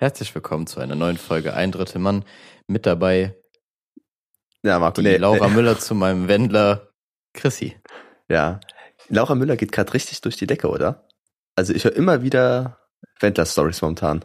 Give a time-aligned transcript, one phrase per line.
[0.00, 2.24] Herzlich willkommen zu einer neuen Folge Ein Drittel Mann.
[2.66, 3.36] Mit dabei
[4.62, 5.56] Ja, Marco, die nee, Laura nee.
[5.56, 6.88] Müller zu meinem Wendler
[7.34, 7.76] Chrissy.
[8.26, 8.60] Ja.
[9.10, 11.06] Laura Müller geht gerade richtig durch die Decke, oder?
[11.54, 12.78] Also ich höre immer wieder
[13.20, 14.24] Wendler-Stories momentan.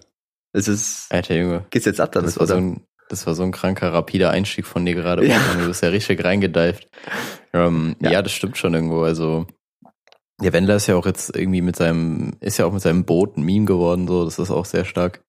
[0.53, 2.61] Es ist, Alter Junge, geht's jetzt ab damit, das war, so oder?
[2.61, 5.27] ein, das war so ein kranker, rapider Einstieg von dir gerade.
[5.27, 5.41] Ja.
[5.59, 6.87] Du bist ja richtig reingedeift.
[7.51, 8.11] Ähm, ja.
[8.11, 8.21] Ja.
[8.21, 9.01] das stimmt schon irgendwo.
[9.01, 9.45] Also
[10.41, 13.35] der Wendler ist ja auch jetzt irgendwie mit seinem, ist ja auch mit seinem Boot
[13.35, 14.07] ein Meme geworden.
[14.07, 15.25] So, das ist auch sehr stark.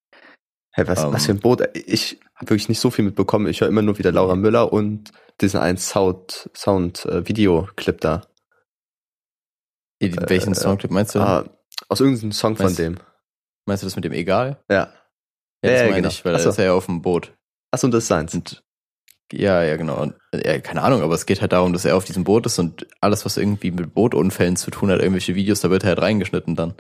[0.76, 1.62] Hey, was, ähm, was für ein Boot?
[1.74, 3.46] Ich habe wirklich nicht so viel mitbekommen.
[3.46, 8.26] Ich höre immer nur wieder Laura Müller und diesen einen Sound, Sound äh, Videoclip da.
[10.02, 11.20] Die- Welchen äh, Songclip meinst du?
[11.20, 11.46] Ah,
[11.88, 12.96] aus irgendeinem Song von Meinst- dem.
[13.64, 14.62] Meinst du das mit dem Egal?
[14.70, 14.76] Ja.
[14.76, 14.90] Ja,
[15.62, 16.08] das Ja, meine genau.
[16.08, 17.32] ich, weil Ach da ist er ja auf dem Boot.
[17.70, 18.34] Achso, und das ist seins.
[18.34, 18.62] Und
[19.32, 20.00] ja, ja, genau.
[20.02, 22.58] Und, ja, keine Ahnung, aber es geht halt darum, dass er auf diesem Boot ist
[22.58, 26.02] und alles, was irgendwie mit Bootunfällen zu tun hat, irgendwelche Videos, da wird er halt
[26.02, 26.74] reingeschnitten dann.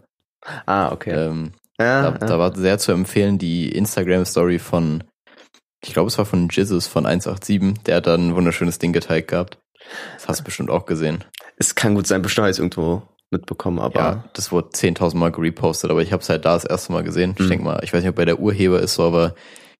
[0.66, 1.10] Ah, okay.
[1.12, 5.04] Ähm, ja, da, da war sehr zu empfehlen die Instagram-Story von,
[5.84, 9.28] ich glaube, es war von Jizzes von 187, der hat dann ein wunderschönes Ding geteilt
[9.28, 9.58] gehabt.
[10.14, 11.24] Das hast du bestimmt auch gesehen.
[11.58, 15.14] Es kann gut sein, bestimmt habe ich es irgendwo mitbekommen, aber Ja, das wurde 10.000
[15.18, 17.34] Mal gerepostet, aber ich habe es halt da das erste Mal gesehen.
[17.38, 17.48] Ich Mhm.
[17.50, 19.34] denke mal, ich weiß nicht, ob bei der Urheber ist so, aber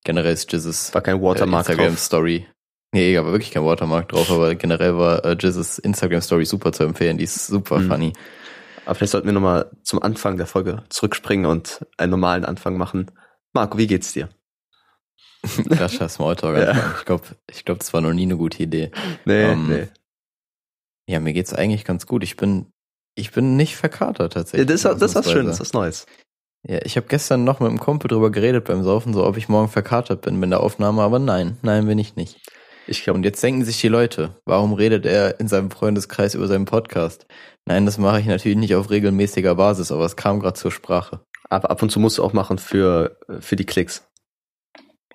[0.04, 1.98] generell ist Jizzes war kein Watermark äh, Instagram drauf.
[2.04, 2.46] Story.
[2.92, 6.84] Nee, aber wirklich kein Watermark drauf, aber generell war äh, Jizzes Instagram Story super zu
[6.84, 7.18] empfehlen.
[7.18, 7.88] Die ist super Mhm.
[7.90, 8.12] funny.
[8.86, 13.10] Aber vielleicht sollten wir nochmal zum Anfang der Folge zurückspringen und einen normalen Anfang machen.
[13.52, 14.28] Marco, wie geht's dir?
[15.70, 16.56] Krasser Smalltalk.
[16.58, 16.94] Ja.
[16.98, 18.90] Ich glaube, ich glaub, das war noch nie eine gute Idee.
[19.24, 19.88] Nee, Ähm, nee.
[21.08, 22.24] Ja, mir geht's eigentlich ganz gut.
[22.24, 22.66] Ich bin,
[23.14, 24.66] ich bin nicht verkatert Ja, tatsächlich.
[24.66, 25.30] das, ist- das ist was.
[25.30, 26.06] Schönes, was Neues.
[26.68, 29.48] Ja, ich habe gestern noch mit einem Kumpel drüber geredet beim Saufen, so ob ich
[29.48, 32.40] morgen verkatert bin in der Aufnahme, aber nein, nein, bin ich nicht.
[32.88, 36.46] Ich glaube, Und jetzt denken sich die Leute, warum redet er in seinem Freundeskreis über
[36.46, 37.26] seinen Podcast?
[37.66, 41.20] Nein, das mache ich natürlich nicht auf regelmäßiger Basis, aber es kam gerade zur Sprache.
[41.48, 44.06] aber ab und zu musst du auch machen für, für die Klicks.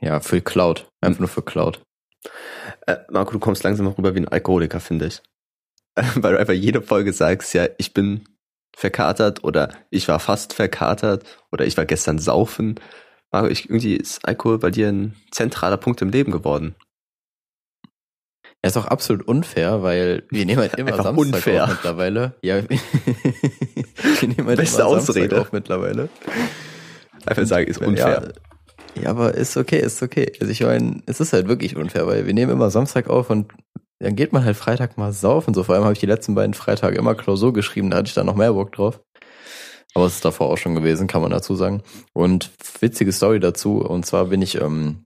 [0.01, 0.89] Ja, für Cloud.
[1.01, 1.21] Einfach Hm.
[1.23, 1.81] nur für Cloud.
[2.87, 5.21] Äh, Marco, du kommst langsam rüber wie ein Alkoholiker, finde ich.
[6.15, 8.23] Weil du einfach jede Folge sagst, ja, ich bin
[8.75, 12.79] verkatert oder ich war fast verkatert oder ich war gestern saufen.
[13.31, 16.75] Marco, ich, irgendwie ist Alkohol bei dir ein zentraler Punkt im Leben geworden.
[18.63, 21.63] Er ist auch absolut unfair, weil wir nehmen halt immer Samstag unfair.
[21.63, 22.35] auf mittlerweile.
[22.41, 25.41] Ja, wir nehmen halt Beste immer Samstag Ausrede.
[25.41, 26.09] auf mittlerweile.
[27.25, 28.33] Einfach sagen, ist unfair.
[28.95, 30.31] Ja, ja, aber ist okay, ist okay.
[30.39, 33.51] Also ich meine, es ist halt wirklich unfair, weil wir nehmen immer Samstag auf und
[33.99, 35.53] dann geht man halt Freitag mal saufen.
[35.53, 38.15] So vor allem habe ich die letzten beiden Freitage immer Klausur geschrieben, da hatte ich
[38.15, 38.99] dann noch mehr Bock drauf.
[39.93, 41.83] Aber es ist davor auch schon gewesen, kann man dazu sagen.
[42.13, 45.05] Und witzige Story dazu, und zwar bin ich ähm,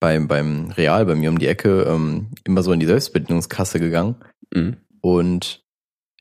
[0.00, 4.16] beim, beim Real bei mir um die Ecke ähm, immer so in die Selbstbedienungskasse gegangen
[4.52, 4.78] Mhm.
[5.00, 5.64] und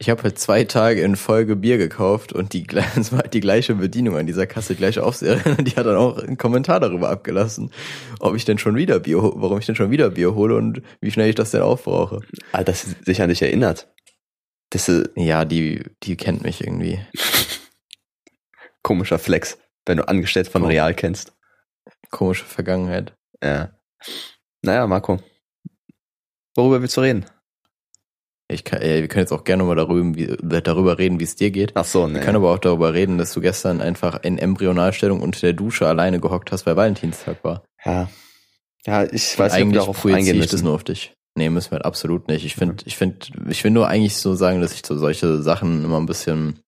[0.02, 2.66] ich habe halt zwei Tage in Folge Bier gekauft und die,
[2.96, 5.86] es war halt die gleiche Bedienung an dieser Kasse, die gleiche Aufseherin, und die hat
[5.88, 7.72] dann auch einen Kommentar darüber abgelassen,
[8.20, 11.12] ob ich denn schon wieder Bier, warum ich denn schon wieder Bier hole und wie
[11.12, 12.22] schnell ich das denn aufbrauche.
[12.54, 13.92] Ah, dass sie sich an dich erinnert.
[14.70, 17.00] Das ist Ja, die, die kennt mich irgendwie.
[18.84, 20.64] komischer Flex, wenn du angestellt von.
[20.64, 21.34] Real kennst.
[22.12, 23.16] Komische Vergangenheit.
[23.44, 23.72] Ja.
[24.62, 25.20] Naja, Marco.
[26.56, 27.26] Worüber willst du reden?
[28.52, 31.36] Ich kann, äh, wir können jetzt auch gerne mal darüber, wie, darüber reden, wie es
[31.36, 31.72] dir geht.
[31.76, 32.20] Ach so, Wir ne.
[32.22, 36.20] können aber auch darüber reden, dass du gestern einfach in Embryonalstellung unter der Dusche alleine
[36.20, 37.64] gehockt hast, weil Valentinstag war.
[37.86, 38.10] Ja.
[38.86, 40.66] Ja, ich weiß nicht, ob wir darauf eingehen ich das müssen.
[40.66, 41.14] nur auf dich.
[41.36, 42.44] Nee, müssen wir halt absolut nicht.
[42.44, 45.84] Ich finde, ich finde, ich will nur eigentlich so sagen, dass ich so solche Sachen
[45.84, 46.60] immer ein bisschen,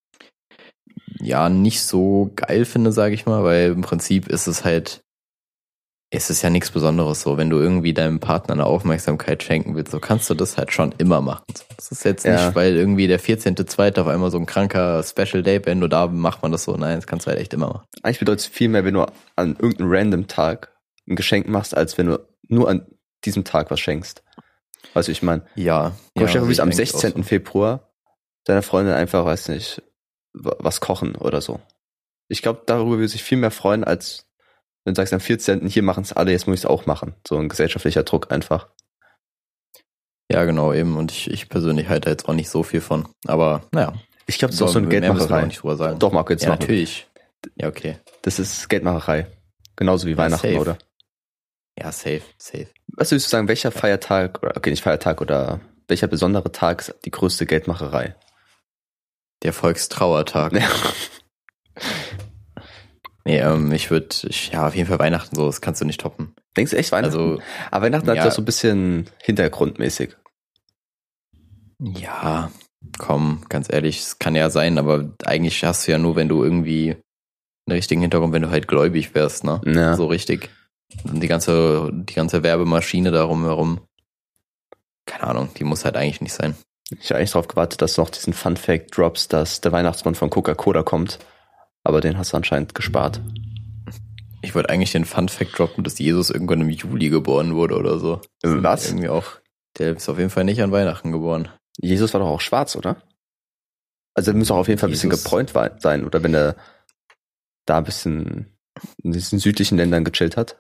[1.20, 5.02] ja, nicht so geil finde, sage ich mal, weil im Prinzip ist es halt,
[6.14, 7.38] ist es ja nichts Besonderes so.
[7.38, 10.94] Wenn du irgendwie deinem Partner eine Aufmerksamkeit schenken willst, so kannst du das halt schon
[10.98, 11.44] immer machen.
[11.78, 12.48] Das ist jetzt Ja.
[12.48, 13.98] nicht, weil irgendwie der 14.2.
[14.02, 16.76] auf einmal so ein kranker Special Day, wenn du da macht man das so.
[16.76, 17.86] Nein, das kannst du halt echt immer machen.
[18.04, 19.06] Eigentlich bedeutet es viel mehr, wenn du
[19.38, 20.74] an irgendeinem random Tag
[21.10, 22.20] ein Geschenk machst, als wenn du
[22.50, 22.86] nur an
[23.24, 24.22] diesem Tag was schenkst.
[24.94, 25.94] Weißt du, ich meine, Ja.
[26.18, 27.24] ja, vor, du bist am ich eigentlich auch 16.
[27.24, 27.28] so.
[27.30, 27.90] Februar
[28.46, 29.82] deiner Freundin einfach, weiß nicht,
[30.34, 31.62] wa- was kochen oder so.
[32.28, 34.26] Ich glaube, darüber würde sich viel mehr freuen, als
[34.84, 35.68] wenn du sagst, am 14.
[35.68, 37.16] hier machen es alle, jetzt muss ich es auch machen.
[37.28, 38.68] So ein gesellschaftlicher Druck einfach.
[40.32, 40.98] Ja, genau, eben.
[40.98, 43.08] Und ich, ich persönlich halte jetzt auch nicht so viel von.
[43.28, 43.94] Aber naja.
[44.28, 45.46] Ich glaube, das ist auch so eine Geldmacherei.
[45.46, 46.00] nicht drüber sagen.
[46.00, 46.60] Doch, Marco, jetzt ja, noch.
[46.60, 47.08] natürlich.
[47.56, 47.98] Ja, okay.
[48.22, 49.28] Das ist Geldmacherei.
[49.76, 50.60] Genauso wie Ja, Weihnachten, safe.
[50.60, 50.78] oder?
[51.78, 52.68] Ja, safe, safe.
[52.88, 56.96] Was würdest du sagen, welcher Feiertag, oder okay, nicht Feiertag, oder welcher besondere Tag ist
[57.04, 58.16] die größte Geldmacherei?
[59.44, 60.54] Der Volkstrauertag.
[60.54, 60.70] Ja.
[63.26, 64.16] Nee, ähm, ich würde,
[64.52, 66.34] ja, auf jeden Fall Weihnachten so, das kannst du nicht toppen.
[66.58, 67.18] Denkst du echt Weihnachten?
[67.18, 68.26] Also, Aber Weihnachten hat ja.
[68.26, 70.16] das so ein bisschen hintergrundmäßig.
[71.80, 72.52] ja,
[72.98, 76.44] komm, ganz ehrlich, es kann ja sein, aber eigentlich hast du ja nur, wenn du
[76.44, 76.96] irgendwie
[77.68, 79.62] einen richtigen Hintergrund, wenn du halt gläubig wärst, ne?
[79.66, 79.96] Ja.
[79.96, 80.50] So richtig.
[81.04, 83.82] Und die ganze, die ganze Werbemaschine darum herum.
[85.06, 86.56] Keine Ahnung, die muss halt eigentlich nicht sein.
[87.00, 90.16] Ich habe eigentlich darauf gewartet, dass du noch diesen Fun Fact drops, dass der Weihnachtsmann
[90.16, 91.20] von Coca-Cola kommt.
[91.84, 93.22] Aber den hast du anscheinend gespart.
[94.44, 98.00] Ich wollte eigentlich den Fun Fact droppen, dass Jesus irgendwann im Juli geboren wurde oder
[98.00, 98.22] so.
[98.44, 98.88] Was?
[98.88, 99.34] Irgendwie auch.
[99.78, 101.48] Der ist auf jeden Fall nicht an Weihnachten geboren.
[101.80, 103.02] Jesus war doch auch schwarz, oder?
[104.14, 105.24] Also er muss auch auf jeden Fall ein bisschen Jesus.
[105.24, 106.06] gebräunt wa- sein.
[106.06, 106.56] Oder wenn er
[107.66, 108.48] da ein bisschen
[109.04, 110.58] in diesen südlichen Ländern gechillt hat.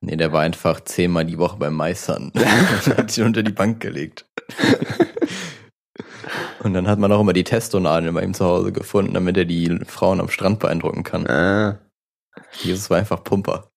[0.00, 2.32] Nee, der war einfach zehnmal die Woche beim Meistern.
[2.96, 4.26] hat sich unter die Bank gelegt.
[6.62, 9.44] Und dann hat man auch immer die Testonadeln bei ihm zu Hause gefunden, damit er
[9.44, 11.26] die Frauen am Strand beeindrucken kann.
[11.26, 11.78] Ah.
[12.62, 13.70] Jesus war einfach Pumper.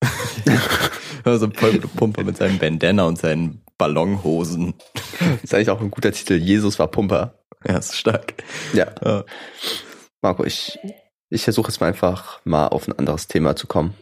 [1.23, 4.75] also voll Pumper mit seinem Bandana und seinen Ballonhosen.
[5.41, 6.35] Ist eigentlich auch ein guter Titel.
[6.35, 7.39] Jesus war Pumper.
[7.67, 8.35] Ja, ist stark.
[8.73, 8.87] Ja.
[9.03, 9.25] Ja.
[10.21, 10.77] Marco, ich,
[11.29, 13.95] ich versuche jetzt mal einfach mal auf ein anderes Thema zu kommen.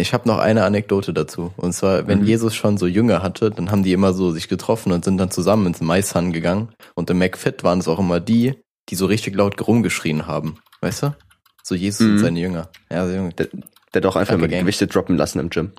[0.00, 1.52] Ich habe noch eine Anekdote dazu.
[1.56, 2.26] Und zwar, wenn Mhm.
[2.26, 5.30] Jesus schon so Jünger hatte, dann haben die immer so sich getroffen und sind dann
[5.30, 6.72] zusammen ins Maishan gegangen.
[6.94, 8.54] Und im McFit waren es auch immer die,
[8.88, 10.58] die so richtig laut rumgeschrien haben.
[10.80, 11.14] Weißt du?
[11.62, 12.18] So Jesus und Mhm.
[12.18, 12.68] seine Jünger.
[12.90, 13.32] Ja, so Junge.
[13.34, 13.48] Der,
[13.94, 14.48] der doch einfach mal.
[14.48, 15.72] Gewichte droppen lassen im Gym.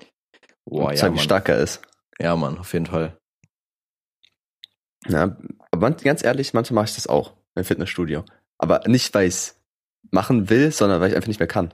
[0.64, 1.80] Boah, und ja, zeigen, wie stark er ist.
[2.18, 3.16] ja, Mann, auf jeden Fall.
[5.08, 5.36] Ja,
[5.70, 8.24] aber ganz ehrlich, manchmal mache ich das auch im Fitnessstudio.
[8.58, 9.56] Aber nicht, weil ich es
[10.10, 11.72] machen will, sondern weil ich einfach nicht mehr kann.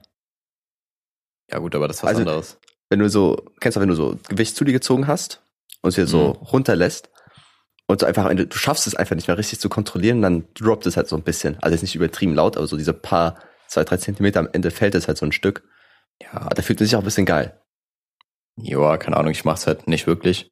[1.50, 2.58] Ja, gut, aber das ist was Also- anderes.
[2.88, 5.43] Wenn du so, kennst du, wenn du so Gewicht zu dir gezogen hast
[5.82, 7.10] und es dir so runterlässt
[7.88, 10.96] und so einfach, du schaffst es einfach nicht mehr richtig zu kontrollieren, dann droppt es
[10.96, 11.56] halt so ein bisschen.
[11.60, 14.94] Also jetzt nicht übertrieben laut, aber so diese paar, zwei, drei Zentimeter am Ende fällt
[14.94, 15.64] es halt so ein Stück.
[16.22, 17.60] Ja, Aber da fühlt es sich auch ein bisschen geil.
[18.56, 20.48] ja, keine Ahnung, ich mach's halt nicht wirklich.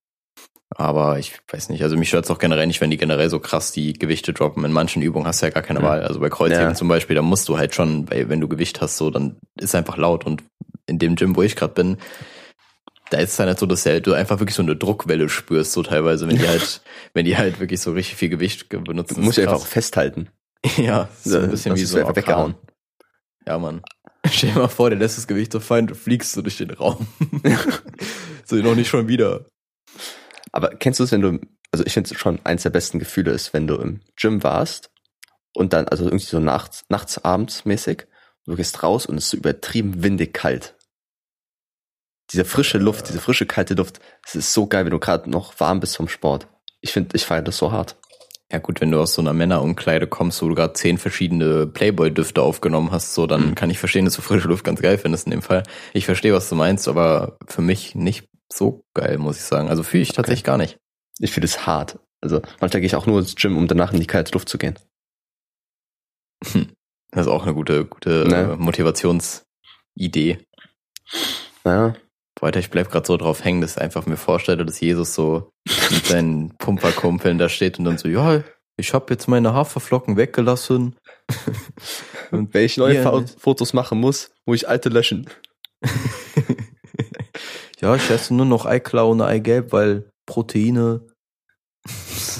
[0.76, 3.70] Aber ich weiß nicht, also mich stört's auch generell nicht, wenn die generell so krass
[3.70, 4.64] die Gewichte droppen.
[4.64, 5.82] In manchen Übungen hast du ja gar keine.
[5.82, 6.02] Wahl.
[6.02, 6.74] Also bei Kreuzheben Ja.
[6.74, 9.74] zum Beispiel, da musst du halt schon, weil wenn du Gewicht hast, so, dann ist
[9.76, 10.26] einfach laut.
[10.26, 10.42] Und
[10.86, 11.98] in dem Gym, wo ich gerade bin,
[13.10, 15.82] da ist es dann halt so, dass du einfach wirklich so eine Druckwelle spürst, so
[15.82, 16.80] teilweise, wenn die halt,
[17.12, 19.14] wenn die halt wirklich so richtig viel Gewicht ge- benutzen.
[19.16, 19.68] Du musst dich einfach krass.
[19.68, 20.28] festhalten.
[20.78, 22.54] Ja, so ein bisschen Das wie so einfach weggehauen.
[23.46, 23.82] Ja, Mann.
[24.30, 26.70] Stell dir mal vor, der lässt das Gewicht so fallen, du fliegst so durch den
[26.70, 27.06] Raum.
[28.46, 29.44] so, noch nicht schon wieder.
[30.52, 31.38] Aber kennst du es, wenn du,
[31.70, 34.90] also ich finde es schon eins der besten Gefühle ist, wenn du im Gym warst
[35.54, 38.06] und dann, also irgendwie so nachts, nachts, abends mäßig,
[38.46, 40.74] du gehst raus und es ist so übertrieben windig kalt.
[42.32, 45.58] Diese frische Luft, diese frische kalte Luft, es ist so geil, wenn du gerade noch
[45.60, 46.48] warm bist vom Sport.
[46.80, 47.96] Ich finde, ich feiere das so hart.
[48.50, 52.40] Ja gut, wenn du aus so einer Männerumkleide kommst, wo du gerade zehn verschiedene Playboy-Düfte
[52.42, 53.54] aufgenommen hast, so, dann Mhm.
[53.54, 55.64] kann ich verstehen, dass du frische Luft ganz geil findest in dem Fall.
[55.92, 59.68] Ich verstehe, was du meinst, aber für mich nicht so geil, muss ich sagen.
[59.68, 60.16] Also fühle ich Okay.
[60.16, 60.78] tatsächlich gar nicht.
[61.18, 61.98] Ich finde es hart.
[62.20, 64.56] Also manchmal gehe ich auch nur ins Gym, um danach in die kalte Luft zu
[64.58, 64.78] gehen.
[67.14, 68.52] Das ist auch eine gute, gute Ne?
[68.52, 70.38] äh, Motivationsidee.
[71.64, 71.94] Ja,
[72.40, 75.50] Weiter, ich bleib gerade so drauf hängen, dass ich einfach mir vorstelle, dass Jesus so
[75.90, 78.42] mit seinen Pumperkumpeln da steht und dann so, ja,
[78.76, 80.96] ich habe jetzt meine Haferflocken weggelassen.
[82.32, 83.24] und wenn ich neue Ja, Fo-.
[83.38, 85.30] Fotos machen muss, muss ich alte löschen.
[87.80, 91.02] Ja, ich esse nur noch Eiklar ohne Eigelb, weil Proteine.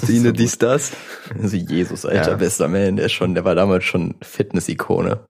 [0.07, 0.93] Dine, So dies, das.
[1.33, 2.37] Also Jesus, alter Ja.
[2.37, 5.25] bester Man, der ist schon, der war damals schon Fitness-Ikone.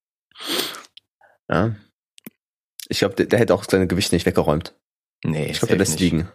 [1.50, 1.76] Ja.
[2.88, 4.76] Ich glaube, der, der hätte auch seine Gewichte nicht weggeräumt.
[5.24, 6.02] Nee, Ich glaube, der lässt nicht.
[6.02, 6.30] liegen.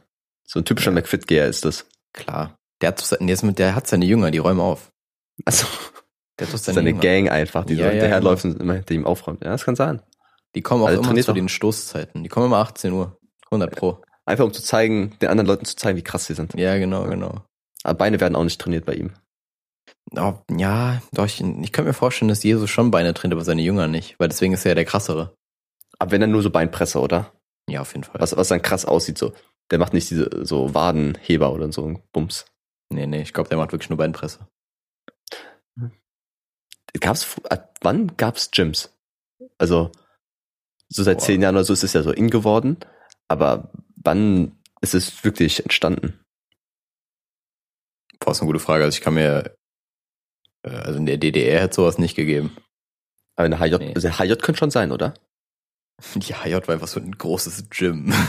[0.45, 0.95] So ein typischer Ja.
[0.97, 1.87] McFit-Geher ist das.
[2.13, 2.57] Klar.
[2.81, 4.91] Der hat, der, ist mit, der hat seine Jünger, die räumen auf.
[5.45, 5.67] Also,
[6.39, 6.95] Der hat seine, seine.
[6.95, 9.45] Gang einfach, die Ja, so ja, hinterherläuft und immer hinter ihm aufräumt.
[9.45, 10.03] Ja, das kann sein.
[10.55, 12.23] Die kommen auch Also immer zu den Stoßzeiten.
[12.25, 13.17] Die kommen immer 18 Uhr.
[13.47, 14.03] 100 pro.
[14.25, 16.55] Einfach um zu zeigen, den anderen Leuten zu zeigen, wie krass sie sind.
[16.55, 17.45] Ja, genau, genau.
[17.85, 19.13] Aber Beine werden auch nicht trainiert bei ihm.
[20.17, 23.63] Oh, ja, doch, ich, ich könnte mir vorstellen, dass Jesus schon Beine trainiert, aber seine
[23.63, 24.19] Jünger nicht.
[24.19, 25.35] Weil deswegen ist er ja der krassere.
[25.99, 27.33] Aber wenn dann nur so Beinpresse, oder?
[27.69, 28.21] Ja, auf jeden Fall.
[28.21, 29.33] Was, was dann krass aussieht, so.
[29.71, 32.47] Der macht nicht diese so Wadenheber oder so ein Bums.
[32.93, 34.49] Nee, nee, ich glaube, der macht wirklich nur Beinpresse.
[36.99, 38.93] Gab's, fr- ab wann gab's Gyms?
[39.59, 39.93] Also,
[40.89, 41.25] so seit Boah.
[41.27, 42.79] zehn Jahren oder so ist es ja so in geworden.
[43.29, 46.19] Aber wann ist es wirklich entstanden?
[48.19, 48.83] Boah, ist eine gute Frage.
[48.83, 49.51] Also ich kann mir, äh,
[50.63, 52.57] also in der DDR hätte sowas nicht gegeben.
[53.37, 53.95] Aber eine HJ, Nee.
[53.95, 55.15] also HJ könnte schon sein, oder?
[56.15, 58.13] Die HJ war einfach so ein großes Gym.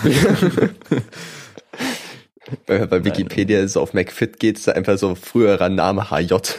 [2.65, 6.31] Bei, bei Wikipedia so auf McFit geht, ist da einfach so früherer Name HJ.
[6.33, 6.55] das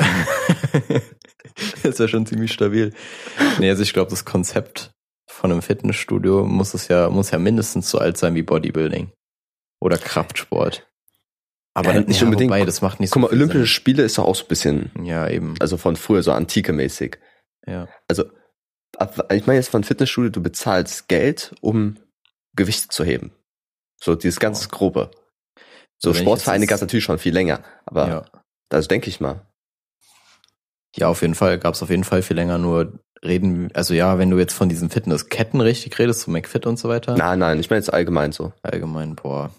[1.83, 2.95] ist ja schon ziemlich stabil.
[3.59, 4.93] Nee, also ich glaube, das Konzept
[5.29, 9.11] von einem Fitnessstudio muss es ja, muss ja mindestens so alt sein wie Bodybuilding.
[9.81, 10.89] Oder Kraftsport.
[11.75, 12.51] Aber Ja, dann, nicht ja, unbedingt.
[12.51, 14.91] Wobei, das macht nicht Guck mal, viel Olympische Spiele ist doch auch so ein bisschen,
[14.95, 15.05] Sinn.
[15.07, 15.55] Ja, eben.
[15.59, 17.19] also von früher so antike mäßig.
[17.67, 17.89] Ja.
[18.09, 18.25] Also
[19.31, 21.97] ich meine jetzt von Fitnessstudio, du bezahlst Geld, um
[22.55, 23.33] Gewicht zu heben.
[24.03, 25.11] So dieses ganz grobe.
[25.99, 28.25] So Sportvereine gab es natürlich schon viel länger, aber ja.
[28.71, 29.47] also denke ich mal.
[30.97, 32.59] Ja, auf jeden Fall gab es auf jeden Fall viel länger.
[32.59, 36.79] Nur reden, also ja, wenn du jetzt von diesen Fitnessketten richtig redest, so McFit und
[36.79, 37.17] so weiter.
[37.17, 38.53] Nein, nein, ich meine jetzt allgemein so.
[38.63, 39.55] Allgemein, boah.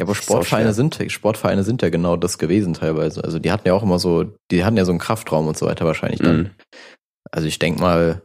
[0.00, 3.22] Ja, aber Sportvereine sind, Sportvereine sind ja genau das gewesen teilweise.
[3.22, 5.66] Also die hatten ja auch immer so, die hatten ja so einen Kraftraum und so
[5.66, 6.36] weiter wahrscheinlich dann.
[6.36, 6.50] Mhm.
[7.30, 8.22] Also ich denk mal,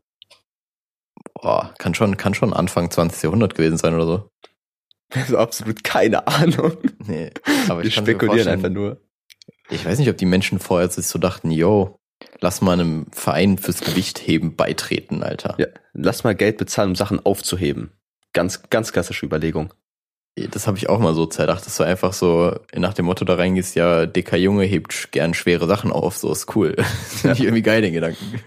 [1.33, 3.23] boah, kann schon, kann schon Anfang 20.
[3.23, 4.29] Jahrhundert gewesen sein oder so.
[5.13, 6.77] Also absolut keine Ahnung.
[7.05, 7.31] Nee,
[7.67, 9.01] aber ich Wir spekulieren einfach nur.
[9.69, 11.99] Ich weiß nicht, ob die Menschen vorher sich so dachten, yo,
[12.39, 15.55] lass mal einem Verein fürs Gewichtheben beitreten, Alter.
[15.57, 17.91] Ja, lass mal Geld bezahlen, um Sachen aufzuheben.
[18.31, 19.73] Ganz, ganz klassische Überlegung.
[20.35, 23.35] Das habe ich auch mal so zerdacht, dass du einfach so nach dem Motto da
[23.35, 26.75] reingehst, ja, dicker Junge hebt gern schwere Sachen auf, so ist cool.
[27.23, 27.31] Ja.
[27.31, 28.41] ich irgendwie geil, den Gedanken.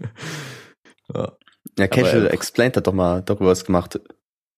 [1.14, 1.32] Ja,
[1.78, 3.98] ja Casual Aber, Explained hat doch mal darüber was gemacht.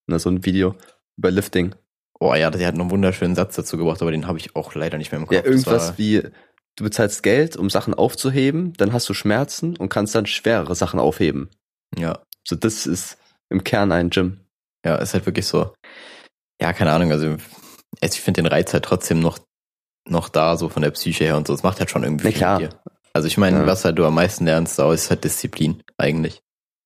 [0.09, 0.75] Na, so ein Video
[1.17, 1.77] über Lifting.
[2.19, 4.99] Oh ja, der hat einen wunderschönen Satz dazu gebracht, aber den habe ich auch leider
[4.99, 5.37] nicht mehr im Kopf.
[5.37, 6.23] Ja, irgendwas wie,
[6.77, 10.99] du bezahlst Geld, um Sachen aufzuheben, dann hast du Schmerzen und kannst dann schwerere Sachen
[10.99, 11.49] aufheben.
[11.97, 12.19] Ja.
[12.47, 13.17] So, das ist
[13.49, 14.41] im Kern ein Gym.
[14.85, 15.73] Ja, ist halt wirklich so
[16.61, 17.37] ja, keine Ahnung, also
[18.01, 19.39] ich finde den Reiz halt trotzdem noch,
[20.09, 21.55] noch da, so von der Psyche her und so.
[21.55, 22.69] Es macht halt schon irgendwie viel klar.
[23.13, 23.67] Also ich meine, ja.
[23.67, 26.43] was halt du am meisten lernst, da ist halt Disziplin eigentlich.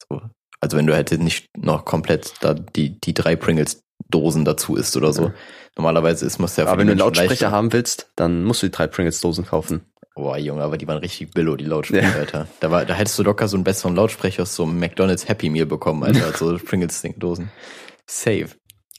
[0.09, 0.23] So.
[0.61, 5.13] Also wenn du halt nicht noch komplett da die, die drei Pringles-Dosen dazu isst oder
[5.13, 5.25] so.
[5.25, 5.35] Ja.
[5.77, 7.51] Normalerweise ist muss ja Aber wenn du einen Lautsprecher leichter.
[7.51, 9.85] haben willst, dann musst du die drei Pringles-Dosen kaufen.
[10.15, 12.15] Boah, Junge, aber die waren richtig billo, die Lautsprecher, ja.
[12.15, 12.49] Alter.
[12.61, 15.51] Da, war, da hättest du locker so einen besseren Lautsprecher aus so einem McDonalds Happy
[15.51, 17.51] Meal bekommen, Alter, so Pringles-Dosen.
[18.07, 18.51] Save.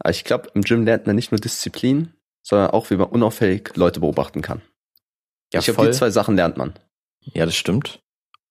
[0.06, 3.76] Aber ich glaube, im Gym lernt man nicht nur Disziplin, sondern auch, wie man unauffällig
[3.76, 4.62] Leute beobachten kann.
[5.52, 6.76] Ja, ich glaube, die zwei Sachen lernt man.
[7.22, 8.04] Ja, das stimmt.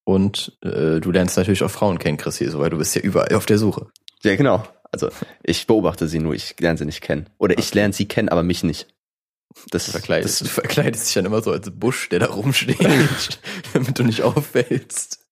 [0.03, 3.47] Und äh, du lernst natürlich auch Frauen kennen, Chrissy, weil du bist ja überall auf
[3.47, 3.87] der Suche.
[4.25, 4.67] Ja, genau.
[4.91, 5.11] Also
[5.45, 7.31] ich beobachte sie nur, ich lerne sie nicht kennen.
[7.39, 8.89] Oder ich lerne sie kennen, aber mich nicht.
[9.71, 12.81] Das, verkleidest, das, du verkleidest dich dann immer so als Busch, der da rumsteht,
[13.75, 15.24] damit du nicht auffällst.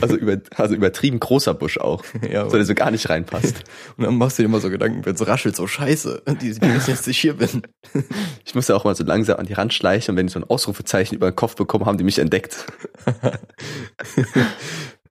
[0.00, 2.04] Also, über, also übertrieben großer Busch auch.
[2.28, 3.62] Ja, so der so gar nicht reinpasst.
[3.96, 6.60] Und dann machst du dir immer so Gedanken, wenn es raschelt, so scheiße, die, die
[6.60, 7.62] wissen jetzt, dass ich hier bin.
[8.44, 10.40] Ich muss ja auch mal so langsam an die Rand schleichen und wenn ich so
[10.40, 12.66] ein Ausrufezeichen über den Kopf bekomme, haben die mich entdeckt.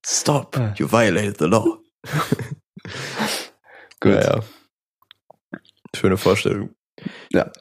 [0.05, 1.77] Stop, you violated the law.
[3.99, 4.13] Gut.
[4.13, 4.39] Ja, ja.
[5.95, 6.75] Schöne Vorstellung.
[7.31, 7.51] Ja.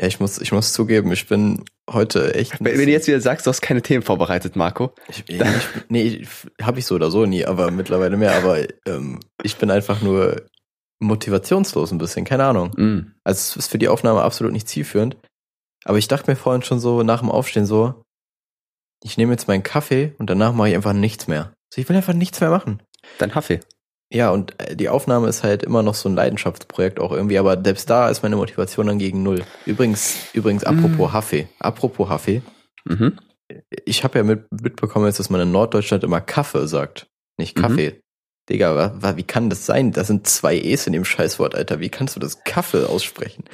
[0.00, 2.52] Ja, ich muss, ich muss zugeben, ich bin heute echt.
[2.58, 4.94] Wenn, wenn du jetzt wieder sagst, du hast keine Themen vorbereitet, Marco.
[5.08, 5.42] Ich, ich,
[5.90, 6.26] nee,
[6.62, 8.34] habe ich so oder so nie, aber mittlerweile mehr.
[8.34, 10.46] Aber ähm, ich bin einfach nur
[11.00, 12.70] motivationslos ein bisschen, keine Ahnung.
[12.76, 13.14] Mm.
[13.24, 15.18] Also es ist für die Aufnahme absolut nicht zielführend.
[15.84, 18.02] Aber ich dachte mir vorhin schon so nach dem Aufstehen so,
[19.02, 21.52] ich nehme jetzt meinen Kaffee und danach mache ich einfach nichts mehr.
[21.72, 22.82] So, ich will einfach nichts mehr machen.
[23.18, 23.60] Dein Kaffee.
[24.12, 27.60] Ja, und äh, die Aufnahme ist halt immer noch so ein Leidenschaftsprojekt auch irgendwie, aber
[27.62, 29.44] selbst da ist meine Motivation dann gegen null.
[29.66, 31.12] Übrigens, übrigens, apropos mm.
[31.12, 32.42] Haffee, apropos Haffee.
[32.84, 33.18] Mhm.
[33.84, 37.06] Ich habe ja mit, mitbekommen jetzt, dass man in Norddeutschland immer Kaffee sagt,
[37.38, 37.62] nicht mhm.
[37.62, 37.90] Kaffee.
[37.90, 38.00] Mhm.
[38.48, 39.92] Digga, wa, wie kann das sein?
[39.92, 41.78] Das sind zwei E's in dem Scheißwort, Alter.
[41.78, 43.44] Wie kannst du das Kaffee aussprechen?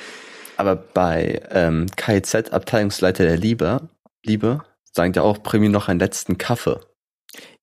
[0.57, 3.91] Aber bei ähm, KIZ, Abteilungsleiter der Liebe,
[4.25, 6.81] Liebe, sagen ja auch, bring mir noch einen letzten Kaffee.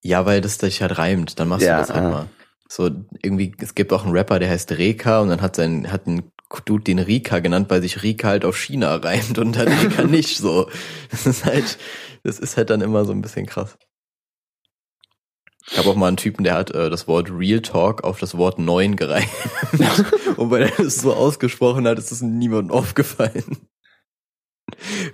[0.04, 2.10] Ja, weil das sich halt reimt, dann machst ja, du das halt ah.
[2.10, 2.28] mal.
[2.76, 2.90] So
[3.22, 6.32] irgendwie, es gibt auch einen Rapper, der heißt Reka und dann hat sein, hat ein
[6.66, 10.38] Dude den Rika genannt, weil sich Rika halt auf China reimt und dann Rika nicht
[10.38, 10.72] so.
[11.12, 11.78] Das ist halt,
[12.24, 13.78] das ist halt dann immer so ein bisschen krass.
[15.70, 18.36] Ich habe auch mal einen Typen, der hat äh, das Wort Real Talk auf das
[18.38, 19.30] Wort neun gereimt.
[20.38, 23.68] und weil er das so ausgesprochen hat, ist es niemandem aufgefallen.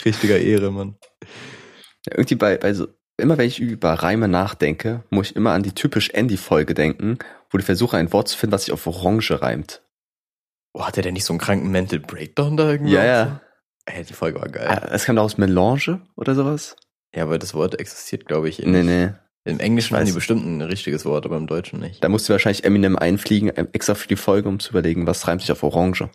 [0.05, 0.95] Richtiger Ehre, Mann.
[2.07, 2.87] Ja, irgendwie bei, bei so,
[3.17, 7.57] immer wenn ich über Reime nachdenke, muss ich immer an die typisch Andy-Folge denken, wo
[7.57, 9.81] ich versuche, ein Wort zu finden, was sich auf Orange reimt.
[10.73, 12.93] Oh, hat der denn nicht so einen kranken Mental Breakdown da irgendwie?
[12.93, 13.41] Ja, ja.
[13.85, 14.67] Ey, die Folge war geil.
[14.67, 16.75] Ah, es kam aus Melange oder sowas?
[17.15, 19.09] Ja, aber das Wort existiert, glaube ich, Nee, nee.
[19.45, 22.03] Im Englischen haben die bestimmt ein richtiges Wort, aber im Deutschen nicht.
[22.03, 25.27] Da musst du wahrscheinlich Eminem einfliegen, ähm, extra für die Folge, um zu überlegen, was
[25.27, 26.09] reimt sich auf Orange.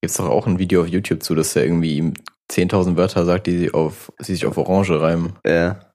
[0.00, 2.12] Gibt's doch auch ein Video auf YouTube zu, dass er irgendwie
[2.52, 5.38] 10.000 Wörter sagt, die sie auf, sie sich auf Orange reimen.
[5.46, 5.92] Ja.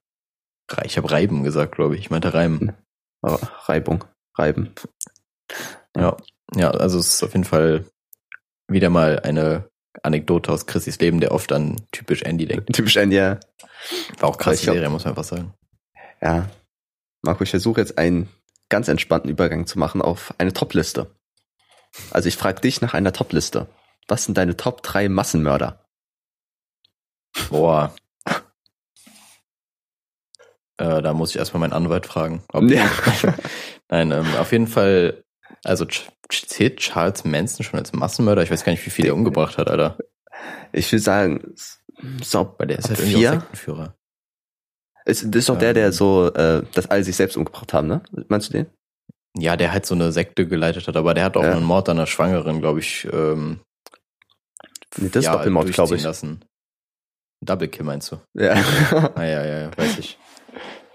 [0.84, 2.02] Ich habe Reiben gesagt, glaube ich.
[2.02, 2.72] Ich meinte Reimen.
[3.22, 4.04] Aber Reibung.
[4.36, 4.74] Reiben.
[5.96, 6.16] Ja.
[6.54, 7.84] Ja, also es ist auf jeden Fall
[8.68, 9.68] wieder mal eine
[10.02, 12.72] Anekdote aus Chrissys Leben, der oft an typisch Andy denkt.
[12.72, 13.38] Typisch Andy, ja.
[14.18, 15.54] War auch krass Serie, muss man einfach sagen.
[16.20, 16.48] Ja.
[17.22, 18.28] Marco, ich versuche jetzt einen
[18.68, 21.14] ganz entspannten Übergang zu machen auf eine Top-Liste.
[22.10, 23.66] Also ich frage dich nach einer Top-Liste.
[24.08, 25.84] Was sind deine Top 3 Massenmörder?
[27.48, 27.94] Boah.
[30.80, 32.42] Äh, da muss ich erstmal meinen Anwalt fragen.
[32.52, 32.90] Ob Ja.
[33.88, 35.22] Nein, ähm, auf jeden Fall,
[35.64, 35.86] also
[36.30, 38.42] zählt Charles Manson schon als Massenmörder?
[38.42, 39.98] Ich weiß gar nicht, wie viele er umgebracht hat, Alter.
[40.72, 41.54] Ich würde sagen,
[42.22, 43.30] so, Weil der ist halt vier.
[43.32, 43.94] Sektenführer.
[45.04, 45.74] Ist, das ist doch der, Ähm.
[45.74, 48.02] der so, äh, dass alle sich selbst umgebracht haben, ne?
[48.28, 48.66] Meinst du den?
[49.36, 51.52] Ja, der halt so eine Sekte geleitet hat, aber der hat auch Ja.
[51.52, 53.60] einen Mord an einer Schwangeren, glaube ich, ähm,
[54.96, 56.02] Nee, das ist ja, Doppelmord, durchziehen glaube ich.
[56.02, 56.44] Lassen.
[57.42, 58.16] Double Kill meinst du?
[58.34, 58.54] Ja.
[59.14, 60.18] Ah, ja, ja, ja, weiß ich.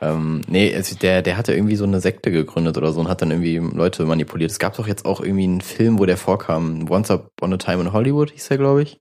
[0.02, 3.22] Ähm, nee, es, der, der hatte irgendwie so eine Sekte gegründet oder so und hat
[3.22, 4.52] dann irgendwie Leute manipuliert.
[4.52, 6.90] Es gab doch jetzt auch irgendwie einen Film, wo der vorkam.
[6.90, 9.00] Once Upon a Time in Hollywood hieß der, glaube ich.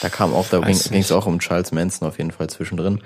[0.00, 3.02] Da kam auch, da ging es auch um Charles Manson auf jeden Fall zwischendrin.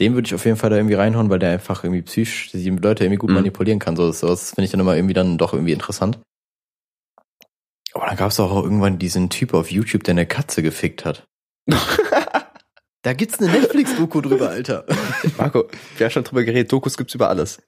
[0.00, 2.70] Den würde ich auf jeden Fall da irgendwie reinhauen, weil der einfach irgendwie psychisch die
[2.70, 3.36] Leute irgendwie gut Mhm.
[3.36, 3.96] manipulieren kann.
[3.96, 6.18] So, so das finde ich dann immer irgendwie dann doch irgendwie interessant.
[7.94, 11.26] Aber dann gab es auch irgendwann diesen Typ auf YouTube, der eine Katze gefickt hat.
[13.08, 14.84] Da gibt's eine Netflix-Doku drüber, Alter.
[15.38, 15.64] Marco,
[15.96, 17.62] wir haben schon drüber geredet, Dokus gibt's über alles.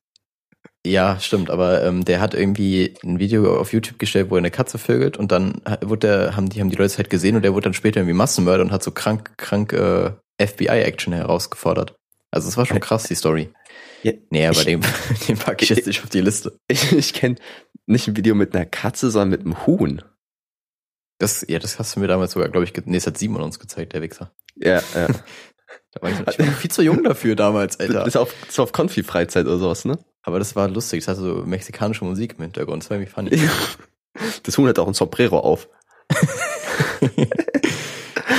[0.86, 4.50] Ja, stimmt, aber ähm, der hat irgendwie ein Video auf YouTube gestellt, wo er eine
[4.50, 7.54] Katze vögelt und dann wurde der, haben die, haben die Leute halt gesehen und der
[7.54, 10.10] wurde dann später irgendwie Massenmörder und hat so krank, krank äh,
[10.46, 11.94] FBI-Action herausgefordert.
[12.30, 13.48] Also es war schon krass, die Story.
[14.02, 14.82] Ja, nee, aber ich- den,
[15.26, 16.58] den packe ich jetzt nicht auf die Liste.
[16.68, 17.36] Ich, ich kenne
[17.86, 20.02] nicht ein Video mit einer Katze, sondern mit einem Huhn.
[21.20, 23.42] Das, ja, das hast du mir damals sogar, glaube ich, ge- nee, das hat Simon
[23.42, 24.32] uns gezeigt, der Wichser.
[24.56, 25.06] Ja, ja.
[25.92, 28.06] Da war ich, ich war viel zu jung dafür damals, Alter.
[28.06, 29.98] Ist auf, ist auf Konfi-Freizeit oder sowas, ne?
[30.22, 33.48] Aber das war lustig, es hatte so mexikanische Musik im Hintergrund, das war irgendwie funny.
[34.44, 35.68] Das Huhn hat auch ein Sombrero auf.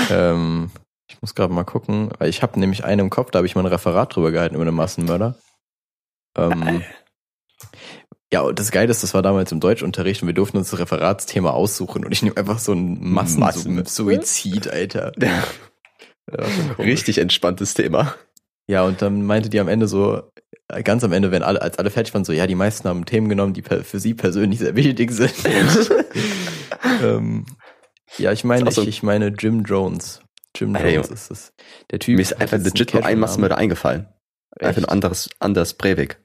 [0.09, 0.71] ähm,
[1.09, 3.55] ich muss gerade mal gucken, weil ich habe nämlich einen im Kopf, da habe ich
[3.55, 5.35] mal ein Referat drüber gehalten über einen Massenmörder.
[6.37, 6.83] Ähm,
[8.33, 10.79] ja, und das Geile ist, das war damals im Deutschunterricht und wir durften uns das
[10.79, 15.11] Referatsthema aussuchen und ich nehme einfach so ein Massen- Massensuizid, Alter.
[16.31, 16.45] Ja.
[16.77, 18.15] Richtig entspanntes Thema.
[18.67, 20.21] Ja, und dann meinte die am Ende so,
[20.69, 23.05] äh, ganz am Ende, wenn alle, als alle fertig waren, so, ja, die meisten haben
[23.05, 25.33] Themen genommen, die für sie persönlich sehr wichtig sind.
[27.03, 27.45] ähm,
[28.17, 30.21] ja, ich meine, auch ich, so- ich meine Jim Jones.
[30.55, 31.53] Jim Alter, Jones ist es.
[31.91, 32.15] Der Typ.
[32.15, 33.19] Mir ist einfach legit nur ein.
[33.19, 34.07] Massenmörder eingefallen.
[34.57, 34.79] Einfach Echt?
[34.81, 36.21] nur anderes, Anders Breivik.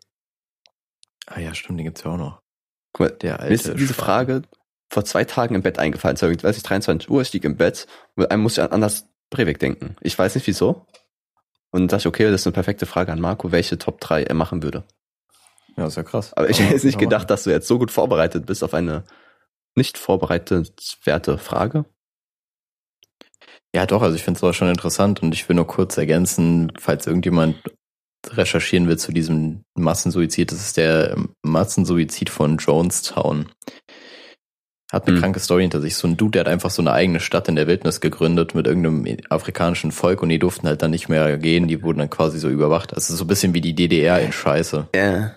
[1.27, 2.41] Ah ja, stimmt, den gibt's ja auch noch.
[2.93, 3.49] Guck mal, Der alte.
[3.49, 4.05] mir ist diese Schwan.
[4.07, 4.43] Frage
[4.89, 6.17] vor zwei Tagen im Bett eingefallen.
[6.17, 9.07] So, weiß ich, 23 Uhr, ich lieg im Bett und einem muss ich an Anders
[9.31, 9.97] Breivik denken.
[10.01, 10.87] Ich weiß nicht wieso.
[11.71, 14.35] Und dachte ich, okay, das ist eine perfekte Frage an Marco, welche Top 3 er
[14.35, 14.85] machen würde.
[15.77, 16.33] Ja, ist ja krass.
[16.35, 19.05] Aber ich hätte jetzt nicht gedacht, dass du jetzt so gut vorbereitet bist auf eine
[19.75, 21.85] nicht vorbereitete Frage.
[23.75, 27.07] Ja, doch, also ich finde es schon interessant und ich will nur kurz ergänzen, falls
[27.07, 27.57] irgendjemand
[28.37, 33.47] recherchieren will zu diesem Massensuizid, das ist der ähm, Massensuizid von Jonestown.
[34.93, 35.23] Hat eine Hm.
[35.23, 35.97] kranke Story hinter sich.
[35.97, 38.67] So ein Dude, der hat einfach so eine eigene Stadt in der Wildnis gegründet mit
[38.69, 42.39] irgendeinem afrikanischen Volk und die durften halt dann nicht mehr gehen, die wurden dann quasi
[42.39, 42.95] so überwacht.
[42.95, 44.89] Also so ein bisschen wie die DDR in Scheiße.
[44.95, 45.35] Ja.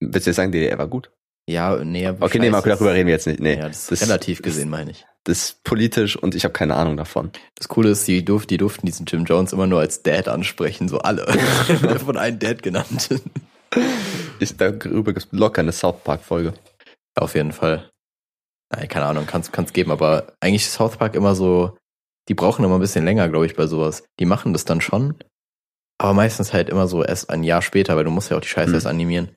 [0.00, 1.10] Willst du jetzt sagen, DDR war gut?
[1.48, 3.40] Ja, nee, Okay, nee, Marco, darüber reden wir jetzt nicht.
[3.40, 5.06] Nee, Ja, das das- relativ gesehen, meine ich.
[5.24, 7.30] Das ist politisch und ich habe keine Ahnung davon.
[7.54, 10.88] Das Coole ist, die, durf, die durften diesen Jim Jones immer nur als Dad ansprechen,
[10.88, 11.26] so alle.
[12.04, 13.08] Von einem Dad genannt.
[14.38, 16.54] Ich, darüber gibt es locker eine South Park-Folge.
[17.16, 17.90] Auf jeden Fall.
[18.74, 21.76] Nein, keine Ahnung, kann es geben, aber eigentlich ist South Park immer so,
[22.28, 24.04] die brauchen immer ein bisschen länger, glaube ich, bei sowas.
[24.20, 25.14] Die machen das dann schon,
[25.98, 28.48] aber meistens halt immer so erst ein Jahr später, weil du musst ja auch die
[28.48, 28.74] Scheiße Hm.
[28.74, 29.30] erst animieren.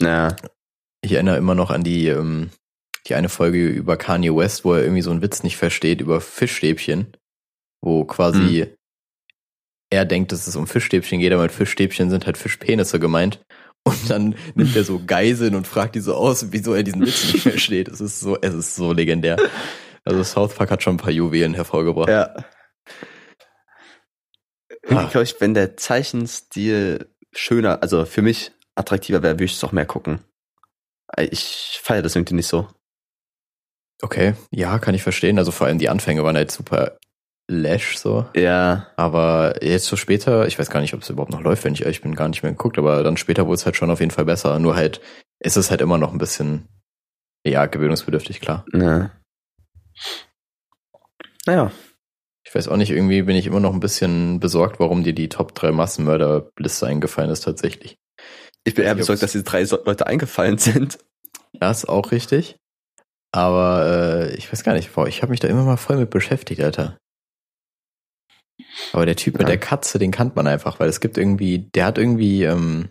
[0.00, 0.36] Na,
[1.02, 2.50] Ich erinnere immer noch an die, ähm,
[3.06, 6.20] die eine Folge über Kanye West, wo er irgendwie so einen Witz nicht versteht über
[6.20, 7.16] Fischstäbchen,
[7.82, 8.66] wo quasi
[9.90, 13.44] er denkt, dass es um Fischstäbchen geht, aber mit Fischstäbchen sind halt Fischpenisse gemeint.
[13.86, 17.32] Und dann nimmt er so Geiseln und fragt die so aus, wieso er diesen Witz
[17.34, 17.88] nicht versteht.
[17.88, 19.36] Es ist so, es ist so legendär.
[20.04, 22.08] Also South Park hat schon ein paar Juwelen hervorgebracht.
[22.08, 22.34] ja.
[24.82, 25.08] Irgendwie Ah.
[25.10, 29.72] glaube ich, wenn der Zeichenstil schöner, also für mich attraktiver wäre, würde ich es auch
[29.72, 30.20] mehr gucken.
[31.18, 32.68] Ich feiere das irgendwie nicht so.
[34.02, 35.38] Okay, ja, kann ich verstehen.
[35.38, 36.98] Also vor allem die Anfänge waren halt super
[37.48, 38.26] lash so.
[38.34, 41.74] Ja, Aber jetzt so später, ich weiß gar nicht, ob es überhaupt noch läuft, wenn
[41.74, 44.00] ich ehrlich bin, gar nicht mehr geguckt, aber dann später wurde es halt schon auf
[44.00, 44.58] jeden Fall besser.
[44.58, 45.00] Nur halt,
[45.40, 46.68] ist es halt immer noch ein bisschen,
[47.46, 48.64] ja, gewöhnungsbedürftig, klar.
[48.72, 49.10] ne.
[51.46, 51.70] Naja,
[52.46, 55.28] Ich weiß auch nicht, irgendwie bin ich immer noch ein bisschen besorgt, warum dir die
[55.28, 57.98] Top 3 Massenmörder-Liste eingefallen ist tatsächlich.
[58.64, 60.98] ich bin eher besorgt, dass diese drei Leute eingefallen sind.
[61.52, 62.56] Ja, ist auch richtig.
[63.34, 66.10] Aber äh, ich weiß gar nicht, boah, ich habe mich da immer mal voll mit
[66.10, 66.98] beschäftigt, Alter.
[68.92, 69.48] Aber der Typ mit Ja.
[69.48, 72.90] der Katze, den kannt man einfach, weil es gibt irgendwie, der hat irgendwie ähm,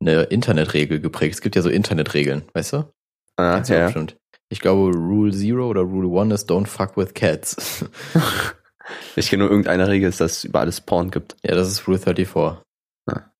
[0.00, 1.34] eine Internetregel geprägt.
[1.34, 2.92] Es gibt ja so Internetregeln, weißt du?
[3.36, 3.84] Ah, Kennst ja.
[3.84, 4.16] bestimmt.
[4.48, 7.84] Ich glaube, Rule Zero oder Rule One ist Don't fuck with cats.
[9.16, 11.36] Ich kenne nur irgendeine Regel, ist, dass es über alles Porn gibt.
[11.44, 12.62] ja, das ist Rule 34.
[13.10, 13.30] Ja.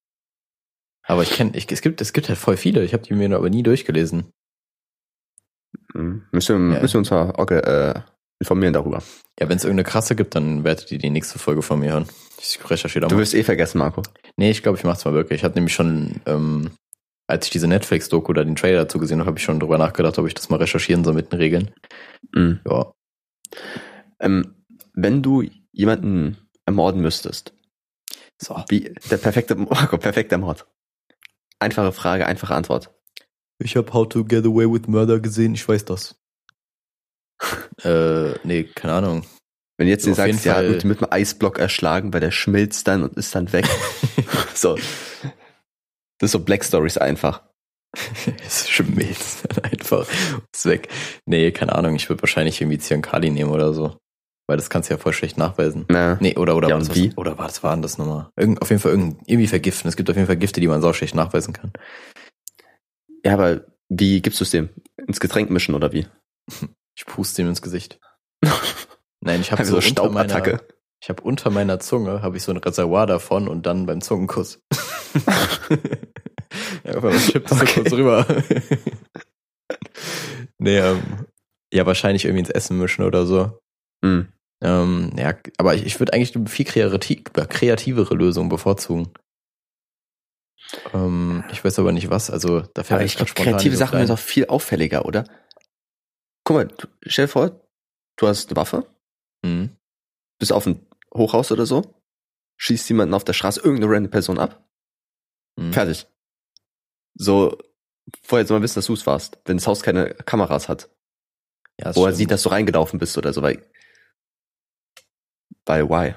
[1.07, 2.85] Aber ich kenne, ich, es gibt, es gibt halt voll viele.
[2.85, 4.31] Ich habe die mir aber nie durchgelesen.
[5.95, 6.23] Mhm.
[6.33, 6.83] Müssen, wir, Ja.
[6.83, 7.61] müssen wir uns mal orga-
[7.97, 8.01] äh,
[8.41, 9.03] informieren darüber.
[9.41, 12.07] Ja, wenn es irgendeine krasse gibt, dann werdet ihr die nächste Folge von mir hören.
[12.41, 13.21] Ich recherchiere da Du mal.
[13.23, 14.03] wirst eh vergessen, Marco.
[14.37, 15.41] Nee, ich glaube, ich mach's mal wirklich.
[15.41, 16.71] Ich hatte nämlich schon, ähm,
[17.27, 20.19] als ich diese Netflix-Doku oder den Trailer dazu gesehen habe, habe ich schon drüber nachgedacht,
[20.19, 21.71] ob ich das mal recherchieren soll mit den Regeln.
[22.35, 22.61] Mhm.
[22.69, 22.93] Ja.
[24.21, 24.55] Ähm,
[24.95, 27.53] wenn du jemanden ermorden müsstest,
[28.41, 28.63] So.
[28.69, 30.67] wie der perfekte, Marco, perfekter Mord.
[31.61, 32.95] Einfache Frage, einfache Antwort.
[33.63, 36.17] Ich habe How to Get Away with Murder gesehen, ich weiß das.
[37.85, 39.25] äh, nee, keine Ahnung.
[39.77, 42.21] Wenn du jetzt So, auf jeden sagst, ja, Fall- mit, mit einem Eisblock erschlagen, weil
[42.21, 43.67] der schmilzt dann und ist dann weg.
[44.55, 44.77] so.
[44.77, 47.43] Das ist so Black Stories einfach.
[48.45, 50.07] es schmilzt dann einfach.
[50.53, 50.89] Ist weg.
[51.27, 53.97] Nee, keine Ahnung, ich würde wahrscheinlich irgendwie Zyankali nehmen oder so.
[54.49, 55.85] Weil das kannst du ja voll schlecht nachweisen.
[55.89, 57.11] Na, Nee, oder, oder, Ja, war das wie?
[57.11, 58.31] Was, oder war das waren das nochmal?
[58.35, 59.89] Irgend, auf jeden Fall irgend, irgendwie vergiften.
[59.89, 61.73] Es gibt auf jeden Fall Gifte, die man sau schlecht nachweisen kann.
[63.25, 64.69] Ja, aber wie gibst du es dem?
[65.07, 66.07] Ins Getränk mischen oder wie?
[66.97, 68.01] Ich puste ihm ins Gesicht.
[69.21, 70.67] Nein, ich habe Einfach so, so unter meiner, Staubattacke.
[71.03, 74.61] ich habe unter meiner Zunge habe ich so ein Reservoir davon und dann beim Zungenkuss.
[76.85, 77.81] ja, einfach was schippt so Okay.
[77.83, 78.27] kurz rüber.
[80.59, 81.03] nee, ähm,
[81.73, 83.59] ja, wahrscheinlich irgendwie ins Essen mischen oder so.
[84.05, 84.29] Hm.
[84.63, 89.11] Ähm, ja, aber ich, ich würde eigentlich eine viel kreativ, kreativere Lösung bevorzugen.
[90.93, 94.19] Ähm, ich weiß aber nicht was, also da fällt ich glaube, kreative Sachen sind doch
[94.19, 95.25] viel auffälliger, oder?
[96.45, 97.61] Guck mal, du, stell dir vor,
[98.17, 98.87] du hast eine Waffe,
[99.45, 99.77] Mhm.
[100.39, 101.83] bist auf ein Hochhaus oder so,
[102.59, 104.63] schießt jemanden auf der Straße, irgendeine random Person ab,
[105.57, 105.73] Mhm.
[105.73, 106.07] fertig.
[107.15, 107.59] So,
[108.23, 110.89] vorher soll man wissen, dass du es warst, wenn das Haus keine Kameras hat.
[111.81, 113.65] Ja, wo er sieht, dass du reingelaufen bist oder so, weil.
[115.65, 116.15] Bei why?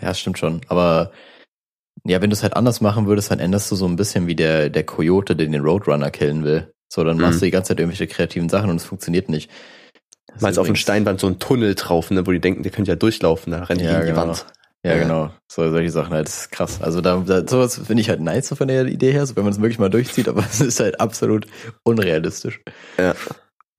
[0.00, 0.60] Ja, stimmt schon.
[0.68, 1.12] Aber
[2.04, 4.34] ja, wenn du es halt anders machen würdest, dann änderst du so ein bisschen wie
[4.34, 6.72] der, der Coyote, der den Roadrunner killen will.
[6.92, 7.40] So, dann machst Mhm.
[7.40, 9.50] du die ganze Zeit irgendwelche kreativen Sachen und es funktioniert nicht.
[10.34, 12.86] Ist Meinst auf dem Steinwand so ein Tunnel drauf, ne, wo die denken, die können
[12.86, 14.26] ja durchlaufen, da rennen die Ja, gegen die genau.
[14.28, 14.46] Wand.
[14.84, 15.02] Ja, Ja.
[15.02, 15.30] genau.
[15.50, 16.26] So, solche Sachen halt.
[16.28, 16.80] Das ist krass.
[16.82, 19.44] Also da, da sowas finde ich halt nice so von der Idee her, so wenn
[19.44, 21.46] man es wirklich mal durchzieht, aber es ist halt absolut
[21.84, 22.60] unrealistisch.
[22.98, 23.14] Ja.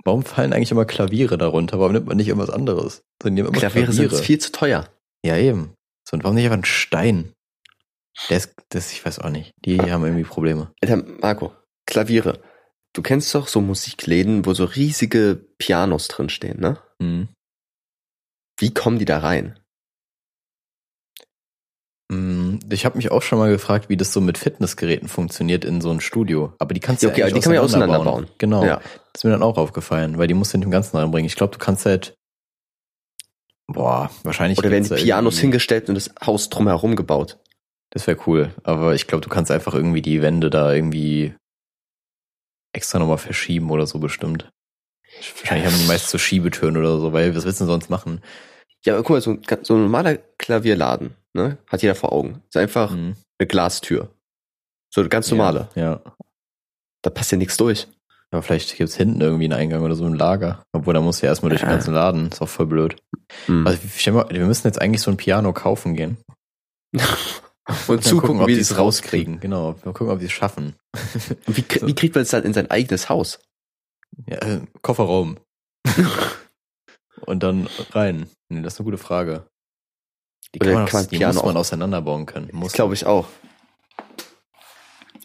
[0.04, 1.80] Warum fallen eigentlich immer Klaviere darunter?
[1.80, 3.04] Warum nimmt man nicht irgendwas anderes?
[3.24, 4.88] Immer Klaviere sind viel zu teuer.
[5.24, 5.74] Ja, eben.
[6.10, 7.34] So, und warum nicht einfach ein Stein?
[8.30, 9.52] Ist, das, ich weiß auch nicht.
[9.66, 10.72] Die haben irgendwie Probleme.
[10.82, 11.54] Alter, Marco,
[11.86, 12.42] Klaviere.
[12.94, 16.80] Du kennst doch so Musikläden, wo so riesige Pianos drinstehen, ne?
[17.00, 17.30] Mhm.
[18.60, 19.60] Wie kommen die da rein?
[22.12, 25.82] Mm, Ich habe mich auch schon mal gefragt, wie das so mit Fitnessgeräten funktioniert in
[25.82, 26.54] so einem Studio.
[26.60, 28.28] Aber die kannst du Ja, okay, ja, eigentlich die kann man ja auseinanderbauen.
[28.38, 28.64] Genau.
[28.66, 28.78] Ja.
[29.14, 31.28] Das ist mir dann auch aufgefallen, weil die musst du in dem Ganzen reinbringen.
[31.28, 32.16] Ich glaube, du kannst halt.
[33.68, 34.58] Boah, wahrscheinlich.
[34.58, 37.40] Oder werden die Pianos irgendwie- hingestellt und das Haus drumherum gebaut?
[37.92, 38.54] Das wäre cool.
[38.64, 41.34] Aber ich glaube, du kannst einfach irgendwie die Wände da irgendwie
[42.74, 44.50] extra nochmal verschieben oder so bestimmt.
[45.40, 48.22] Wahrscheinlich haben die meist so Schiebetüren oder so, weil was willst du denn sonst machen?
[48.86, 51.58] Ja, aber guck mal, so ein, so ein normaler Klavierladen, ne?
[51.68, 52.44] Hat jeder vor Augen.
[52.48, 53.16] Ist einfach Mhm.
[53.40, 54.10] eine Glastür.
[54.94, 55.70] So eine ganz normale.
[55.76, 55.84] Ja.
[55.94, 56.02] ja.
[57.02, 57.88] Da passt ja nichts durch.
[58.30, 60.64] Aber vielleicht gibt's hinten irgendwie einen Eingang oder so ein Lager.
[60.74, 61.76] Obwohl, da musst du ja erstmal durch den Ja.
[61.76, 62.28] ganzen Laden.
[62.28, 62.98] Ist auch voll blöd.
[63.46, 63.66] Hm.
[63.66, 66.18] Also, wir müssen jetzt eigentlich so ein Piano kaufen gehen.
[67.88, 69.40] und dann zugucken, gucken, ob wie die es es rauskriegen.
[69.40, 69.74] Genau.
[69.84, 70.76] Mal gucken, ob die es schaffen.
[71.46, 73.40] Und wie, krie- wie kriegt man das dann in sein eigenes Haus?
[74.26, 75.38] Ja, äh, Kofferraum.
[77.26, 78.30] Und dann rein.
[78.50, 79.48] Nee, das ist eine gute Frage.
[80.56, 82.50] Die Oder kann man, kann aus, die muss man auch- auseinanderbauen können.
[82.54, 83.28] Muss Das glaube ich auch.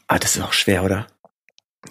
[0.08, 1.06] Ah, das ist auch schwer, oder?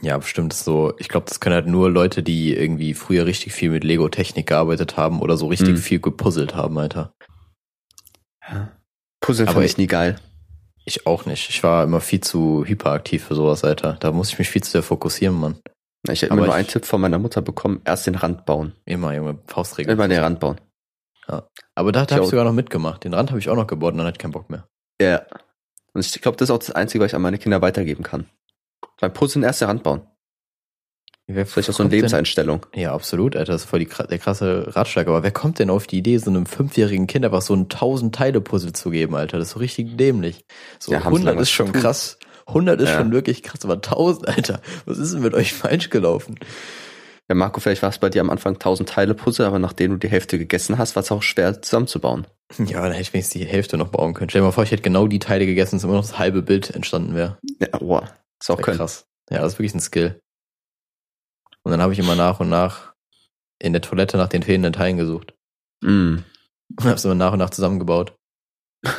[0.01, 0.93] Ja, bestimmt ist so.
[0.99, 4.95] Ich glaube, das können halt nur Leute, die irgendwie früher richtig viel mit Lego-Technik gearbeitet
[4.97, 5.77] haben oder so richtig Hm.
[5.77, 7.13] viel gepuzzelt haben, Alter.
[9.21, 10.19] Puzzeln Aber fand ich nie geil.
[10.85, 11.49] Ich auch nicht.
[11.49, 13.97] Ich war immer viel zu hyperaktiv für sowas, Alter.
[13.99, 15.59] Da muss ich mich viel zu sehr fokussieren, Mann.
[16.09, 17.81] Ich hätte immer nur einen Tipp von meiner Mutter bekommen.
[17.85, 18.73] Erst den Rand bauen.
[18.85, 19.93] Immer, Junge, Faustregel.
[19.93, 20.59] Immer den Rand bauen.
[21.75, 23.03] Aber da, da Ich habe ich sogar noch mitgemacht.
[23.03, 24.67] Den Rand habe ich auch noch gebaut und dann hatte ich keinen Bock mehr.
[24.99, 25.21] Ja.
[25.93, 28.27] Und ich glaube, das ist auch das Einzige, was ich an meine Kinder weitergeben kann.
[28.99, 30.01] Beim Puzzeln erst den Rand bauen.
[31.35, 32.65] Wer Vielleicht auch so eine kommt denn- Lebenseinstellung.
[32.75, 33.53] Ja, absolut, Alter.
[33.53, 35.07] Das ist voll die, der krasse Ratschlag.
[35.07, 38.15] Aber wer kommt denn auf die Idee, so einem fünfjährigen Kind einfach so ein tausend
[38.15, 39.37] Teile Puzzle zu geben, Alter?
[39.37, 40.45] Das ist so richtig dämlich.
[40.79, 41.81] So Ja, haben sie 100 lange ist schon tun.
[41.81, 42.17] krass.
[42.47, 42.97] 100 ist Ja.
[42.97, 44.61] schon wirklich krass, aber 1000, Alter.
[44.85, 46.35] Was ist denn mit euch falsch gelaufen?
[47.29, 49.97] Ja, Marco, vielleicht war es bei dir am Anfang 1000 Teile Puzzle, aber nachdem du
[49.97, 52.27] die Hälfte gegessen hast, war es auch schwer zusammenzubauen.
[52.57, 54.29] Ja, dann hätte ich wenigstens die Hälfte noch bauen können.
[54.29, 56.41] Stell dir mal vor, ich hätte genau die Teile gegessen, dass immer noch das halbe
[56.41, 57.37] Bild entstanden wäre.
[57.61, 58.09] Ja, boah.
[58.41, 58.77] Ist auch Wär können.
[58.77, 59.05] krass.
[59.29, 60.19] Ja, das ist wirklich ein Skill.
[61.63, 62.93] Und dann habe ich immer nach und nach
[63.59, 65.33] in der Toilette nach den fehlenden Teilen gesucht.
[65.81, 66.17] Mm.
[66.77, 68.15] Und habe es immer nach und nach zusammengebaut.
[68.83, 68.93] Und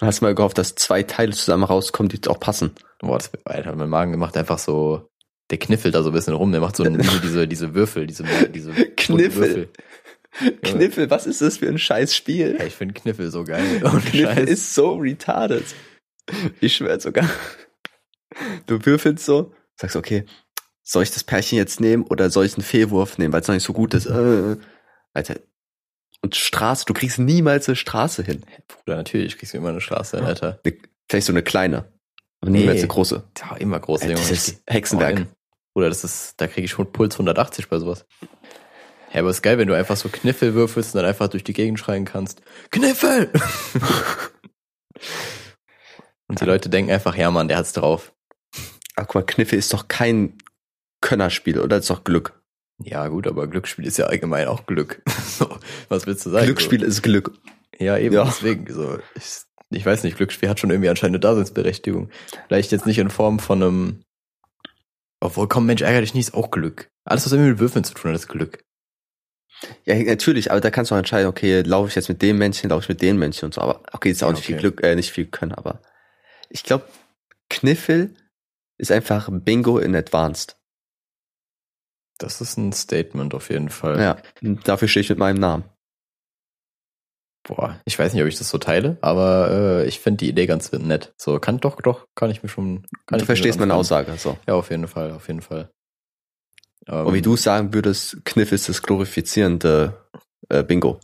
[0.00, 2.70] hast mal gehofft, dass zwei Teile zusammen rauskommen, die auch passen.
[3.00, 5.10] Boah, das Alter, mein Magen macht einfach so,
[5.50, 8.22] der kniffelt da so ein bisschen rum, der macht so diese, diese, diese Würfel, diese,
[8.48, 9.34] diese Kniffel.
[9.34, 9.70] Würfel.
[10.62, 12.56] Kniffel, was ist das für ein scheiß Spiel?
[12.58, 13.82] Ja, ich finde Kniffel so geil.
[13.84, 14.48] Ohne Kniffel Scheiß.
[14.48, 15.64] ist so retarded.
[16.60, 17.28] Ich schwör sogar.
[18.66, 20.24] Du würfelst so, sagst, okay,
[20.84, 23.54] soll ich das Pärchen jetzt nehmen oder soll ich einen Fehlwurf nehmen, weil es noch
[23.54, 24.06] nicht so gut ist?
[24.06, 24.56] Äh,
[25.14, 25.36] Alter.
[26.20, 28.44] Und Straße, du kriegst niemals eine Straße hin.
[28.68, 30.60] Bruder, natürlich kriegst du immer eine Straße, hin, Alter.
[30.64, 30.76] Eine,
[31.08, 31.92] vielleicht so eine kleine,
[32.40, 32.80] aber niemals Nee.
[32.82, 33.24] eine große.
[33.38, 34.28] Ja, immer groß, Alter, Junge.
[34.28, 35.26] das ist Hexenwerk.
[35.74, 38.06] Oder das ist, da kriege ich schon Puls 180 bei sowas.
[39.12, 41.52] Ja, aber ist geil, wenn du einfach so Kniffel würfelst und dann einfach durch die
[41.52, 42.42] Gegend schreien kannst.
[42.70, 43.30] Kniffel!
[46.28, 48.12] und die Leute denken einfach, ja Mann, der hat's drauf.
[48.96, 50.38] Ach, guck mal, Kniffel ist doch kein
[51.04, 51.68] Könnerspiel, oder?
[51.76, 52.32] Das ist doch Glück.
[52.82, 55.02] Ja, gut, aber Glücksspiel ist ja allgemein auch Glück.
[55.24, 55.48] so,
[55.88, 56.46] was willst du sagen?
[56.46, 57.30] Glücksspiel ist Glück.
[57.78, 57.84] So.
[57.84, 58.24] Ja, eben, Ja.
[58.24, 58.72] deswegen.
[58.72, 59.24] So, ich,
[59.70, 62.10] ich weiß nicht, Glücksspiel hat schon irgendwie anscheinend eine Daseinsberechtigung.
[62.48, 64.04] Vielleicht jetzt nicht in Form von einem.
[65.20, 66.90] Obwohl, komm, Mensch, ärger dich nicht, ist auch Glück.
[67.04, 68.64] Alles, was irgendwie mit Würfeln zu tun hat, ist Glück.
[69.84, 72.70] Ja, natürlich, aber da kannst du auch entscheiden, okay, laufe ich jetzt mit dem Männchen,
[72.70, 74.60] laufe ich mit dem Männchen und so, aber okay, ist auch Ja, nicht viel okay.
[74.62, 75.80] Glück, äh, nicht viel Können, aber
[76.50, 76.84] ich glaube,
[77.48, 78.14] Kniffel
[78.78, 80.56] ist einfach Bingo in Advanced.
[82.24, 84.00] Das ist ein Statement auf jeden Fall.
[84.00, 85.64] Ja, dafür stehe ich mit meinem Namen.
[87.46, 90.46] Boah, ich weiß nicht, ob ich das so teile, aber äh, ich finde die Idee
[90.46, 91.12] ganz nett.
[91.18, 92.86] So, kann doch, doch, kann ich mir schon.
[93.04, 93.74] Kann du ich verstehst meine.
[93.74, 94.38] Aussage, so.
[94.46, 95.68] Ja, auf jeden Fall, auf jeden Fall.
[96.86, 100.08] Ähm, Und wie du sagen würdest, Kniffel ist das glorifizierende
[100.48, 100.98] äh, Bingo.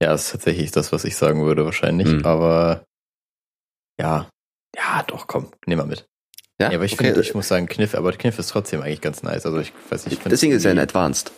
[0.00, 2.06] Ja, das ist tatsächlich das, was ich sagen würde, wahrscheinlich.
[2.06, 2.24] Mhm.
[2.24, 2.84] Aber
[4.00, 4.30] ja,
[4.76, 6.06] ja, doch, komm, nehmen wir mit.
[6.60, 9.22] Ja, aber ich okay, finde, ich muss sagen, Kniff, aber Kniff ist trotzdem eigentlich ganz
[9.22, 9.46] nice.
[9.46, 11.32] Also ich weiß nicht, ich deswegen ist er in Advanced.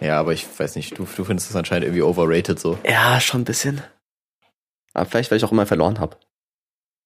[0.00, 2.78] Ja, aber ich weiß nicht, du, du findest es anscheinend irgendwie overrated so.
[2.84, 3.82] Ja, schon ein bisschen.
[4.92, 6.18] Aber vielleicht, weil ich auch immer verloren habe.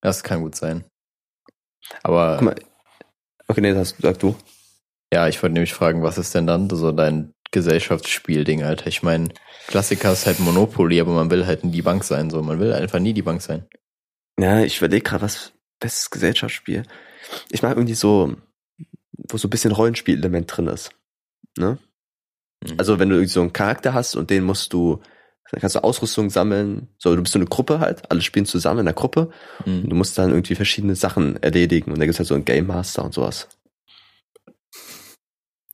[0.00, 0.84] Das kann gut sein.
[2.02, 2.54] Aber Guck mal.
[3.46, 4.36] Okay, nee, das sag du.
[5.12, 8.88] ja, ich wollte nämlich fragen, was ist denn dann so dein Gesellschaftsspielding, Alter?
[8.88, 9.28] Ich meine,
[9.68, 12.42] Klassiker ist halt Monopoly, aber man will halt nie die Bank sein, so.
[12.42, 13.66] Man will einfach nie die Bank sein.
[14.40, 16.82] Ja, ich überlege gerade, was bestes Gesellschaftsspiel.
[17.50, 18.34] Ich mag irgendwie so,
[19.30, 20.90] wo so ein bisschen Rollenspielelement drin ist.
[21.56, 21.78] Ne?
[22.64, 22.74] Mhm.
[22.78, 25.00] Also wenn du irgendwie so einen Charakter hast und den musst du,
[25.50, 26.88] dann kannst du Ausrüstung sammeln.
[26.98, 29.30] So, du bist so eine Gruppe halt, alle spielen zusammen in der Gruppe
[29.64, 29.88] und Mhm.
[29.88, 33.04] du musst dann irgendwie verschiedene Sachen erledigen und da gibt's halt so einen Game Master
[33.04, 33.48] und sowas.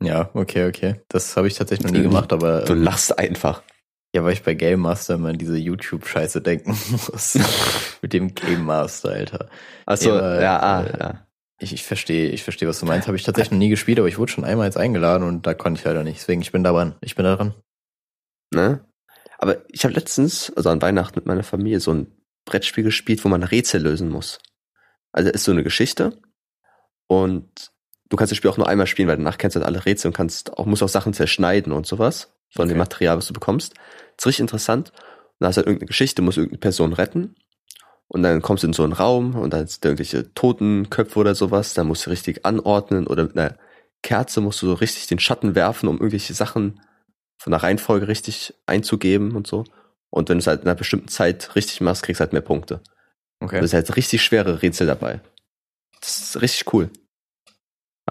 [0.03, 1.01] Ja, okay, okay.
[1.09, 3.63] Das habe ich tatsächlich noch nie gemacht, aber Du ähm, lachst einfach.
[4.15, 7.39] ja, weil ich bei Game Master immer an diese YouTube-Scheiße denken muss.
[8.03, 9.49] Mit dem Game Master, Alter.
[9.87, 11.24] Also, Ja, ja, ah, äh, ja.
[11.59, 13.07] Ich, ich verstehe, ich verstehe, was du meinst.
[13.07, 15.55] Habe ich tatsächlich noch nie gespielt, aber ich wurde schon einmal jetzt eingeladen und da
[15.55, 16.21] konnte ich leider nicht.
[16.21, 16.97] Deswegen, ich bin da dran.
[17.01, 17.55] Ich bin da dran.
[18.53, 18.85] Ne?
[19.39, 22.13] Aber ich habe letztens, also an Weihnachten mit meiner Familie, so ein
[22.45, 24.41] Brettspiel gespielt, wo man Rätsel lösen muss.
[25.13, 26.19] Also ist so eine Geschichte
[27.07, 27.73] und
[28.09, 30.09] du kannst das Spiel auch nur einmal spielen, weil danach kennst du halt alle Rätsel
[30.09, 32.79] und kannst auch, musst auch Sachen zerschneiden und sowas von dem Okay.
[32.79, 33.75] Material, was du bekommst.
[34.19, 34.91] ist richtig interessant.
[34.91, 37.37] Und da hast du halt irgendeine Geschichte, musst irgendeine Person retten.
[38.09, 41.35] Und dann kommst du in so einen Raum und dann sind da irgendwelche Totenköpfe oder
[41.35, 41.75] sowas.
[41.75, 43.57] Da musst du richtig anordnen oder mit einer
[44.03, 46.81] Kerze musst du so richtig den Schatten werfen, um irgendwelche Sachen
[47.39, 49.65] von der Reihenfolge richtig einzugeben und so.
[50.11, 52.43] Und wenn du es halt in einer bestimmten Zeit richtig machst, kriegst du halt mehr
[52.43, 52.81] Punkte.
[53.41, 53.57] Okay.
[53.57, 55.21] Das ist halt richtig schwere Rätsel dabei.
[56.01, 56.91] Das ist richtig cool.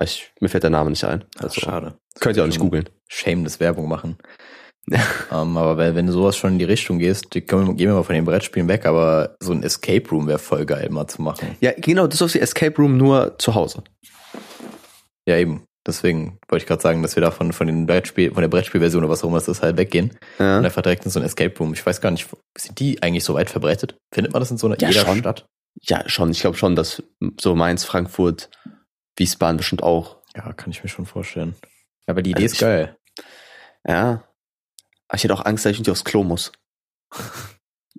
[0.02, 1.24] Ich, mir fällt der Name nicht ein.
[1.38, 1.98] Ach, Also, schade.
[2.20, 2.90] könnt ihr auch nicht googeln.
[3.08, 4.18] Shameless Werbung machen.
[5.32, 7.96] ähm, aber weil, wenn du sowas schon in die Richtung gehst, die können gehen wir
[7.96, 11.22] mal von den Brettspielen weg, aber so ein Escape Room wäre voll geil mal zu
[11.22, 11.56] machen.
[11.62, 13.84] Ja, genau, das ist wie Escape Room nur zu Hause.
[15.26, 15.66] Ja, eben.
[15.86, 19.04] Deswegen wollte ich gerade sagen, dass wir da von, von, den Brettspiel, von der Brettspielversion
[19.04, 20.58] oder was auch immer es ist, halt weggehen Ja.
[20.60, 21.74] und einfach direkt in so ein Escape Room.
[21.74, 23.98] Ich weiß gar nicht, sind die eigentlich so weit verbreitet?
[24.14, 25.18] Findet man das in so einer Ja, jeder schon.
[25.18, 25.46] Stadt?
[25.82, 26.32] Ja, schon.
[26.32, 27.04] Ich glaube schon, dass
[27.40, 28.50] so Mainz, Frankfurt,
[29.18, 30.18] Wiesbaden bestimmt auch.
[30.38, 31.54] Ja, kann ich mir schon vorstellen.
[32.08, 32.96] Aber die Idee Also ist ich- geil.
[33.86, 34.24] Ja.
[35.14, 36.52] Aber ich hätte auch Angst, dass ich nicht aufs Klo muss.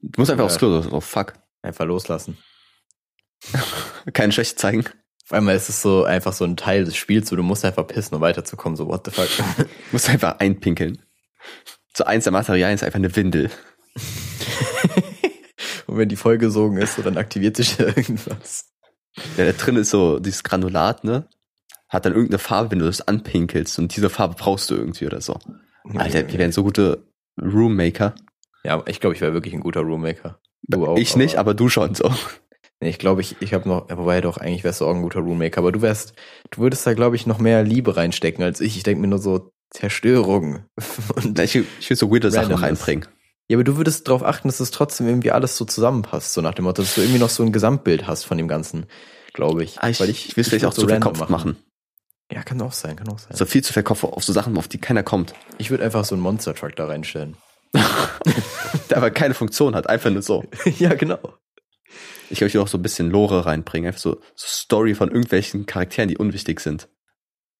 [0.03, 0.47] Du musst einfach Ja.
[0.47, 0.85] aufs Klo.
[0.91, 1.35] Oh, fuck.
[1.63, 2.39] Einfach loslassen.
[4.13, 4.85] Keine Schwäche zeigen.
[5.25, 7.87] Auf einmal ist es so einfach so ein Teil des Spiels, wo du musst einfach
[7.87, 8.77] pissen, um weiterzukommen.
[8.77, 9.29] So, what the fuck?
[9.59, 11.03] Du musst einfach einpinkeln.
[11.97, 13.49] So eins der Materialien ist einfach eine Windel.
[15.87, 18.73] Und wenn die vollgesogen ist, so, dann aktiviert sich da irgendwas.
[19.37, 21.29] Ja, da drin ist so dieses Granulat, ne?
[21.89, 25.21] Hat dann irgendeine Farbe, wenn du das anpinkelst und diese Farbe brauchst du irgendwie oder
[25.21, 25.39] so.
[25.95, 27.05] Alter, wir wären so gute
[27.41, 28.15] Roommaker.
[28.65, 30.39] Ja, ich glaube, ich wäre wirklich ein guter Roommaker.
[30.63, 30.97] Du auch.
[30.97, 32.11] ich nicht, aber du schon so.
[32.81, 35.21] Nee, ich glaube, ich, ich habe noch, wobei doch, eigentlich wärst du auch ein guter
[35.21, 36.13] Roommaker, aber du wärst,
[36.51, 38.77] du würdest da, glaube ich, noch mehr Liebe reinstecken als ich.
[38.77, 40.65] Ich denke mir nur so, Zerstörung.
[41.15, 42.81] Und Ich, ich will so weirde Sachen noch Randomness.
[42.81, 43.07] einbringen.
[43.49, 46.55] Ja, aber du würdest darauf achten, dass es trotzdem irgendwie alles so zusammenpasst, so nach
[46.55, 48.87] dem Motto, dass du irgendwie noch so ein Gesamtbild hast von dem Ganzen,
[49.33, 49.79] glaube ich.
[49.81, 51.57] Ah, ich, Weil ich, will es vielleicht auch zu random verkopft machen.
[52.33, 53.37] Ja, kann auch sein, kann auch sein.
[53.37, 55.35] So viel zu verkopft auf so Sachen, auf die keiner kommt.
[55.59, 57.37] Ich würde einfach so einen Monster Truck da reinstellen.
[58.91, 60.45] Der aber keine Funktion hat, einfach nur so.
[60.79, 61.19] ja, genau.
[62.31, 65.11] Ich glaube, ich will auch so ein bisschen Lore reinbringen, einfach so, so Story von
[65.11, 66.89] irgendwelchen Charakteren, die unwichtig sind.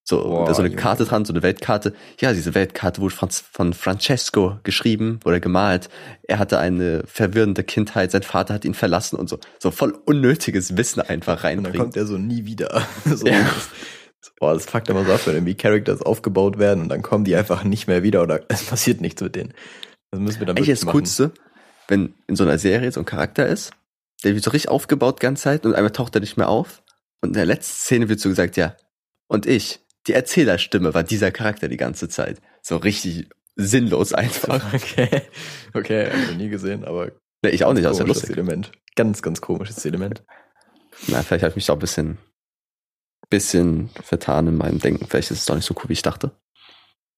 [0.07, 0.81] So, Boah, so eine Junge.
[0.81, 1.93] Karte dran, so eine Weltkarte.
[2.19, 5.89] Ja, diese Weltkarte wurde von, von Francesco geschrieben oder gemalt.
[6.23, 9.39] Er hatte eine verwirrende Kindheit, sein Vater hat ihn verlassen und so.
[9.59, 11.79] So voll unnötiges Wissen einfach Und dann reinbringen.
[11.81, 12.85] kommt er so nie wieder.
[13.05, 13.49] so, Ja.
[14.39, 17.35] Boah, das fuckt immer so ab, wenn irgendwie Characters aufgebaut werden und dann kommen die
[17.35, 19.53] einfach nicht mehr wieder oder es passiert nichts mit denen.
[20.11, 20.99] Das müssen wir dann Eigentlich das machen.
[20.99, 21.31] Coolste,
[21.87, 23.71] wenn in so einer Serie so ein Charakter ist,
[24.23, 26.81] der wird so richtig aufgebaut die ganze Zeit und einmal taucht er nicht mehr auf.
[27.21, 28.75] Und in der letzten Szene wird so gesagt, ja,
[29.27, 32.41] und ich, die Erzählerstimme war dieser Charakter die ganze Zeit.
[32.61, 34.61] So richtig sinnlos einfach.
[34.73, 35.21] Okay,
[35.73, 37.11] okay, hab ich noch nie gesehen, aber
[37.45, 38.31] Nee, ich auch nicht, das ist ja lustig.
[38.31, 38.71] Element.
[38.95, 40.23] Ganz, ganz komisches Element.
[41.07, 42.17] Na, vielleicht habe ich mich auch ein bisschen,
[43.29, 45.07] bisschen vertan in meinem Denken.
[45.07, 46.31] Vielleicht ist es doch nicht so cool, wie ich dachte.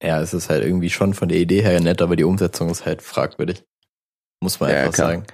[0.01, 2.85] Ja, es ist halt irgendwie schon von der Idee her nett, aber die Umsetzung ist
[2.85, 3.63] halt fragwürdig.
[4.41, 5.07] Muss man Ja, einfach klar.
[5.09, 5.25] sagen.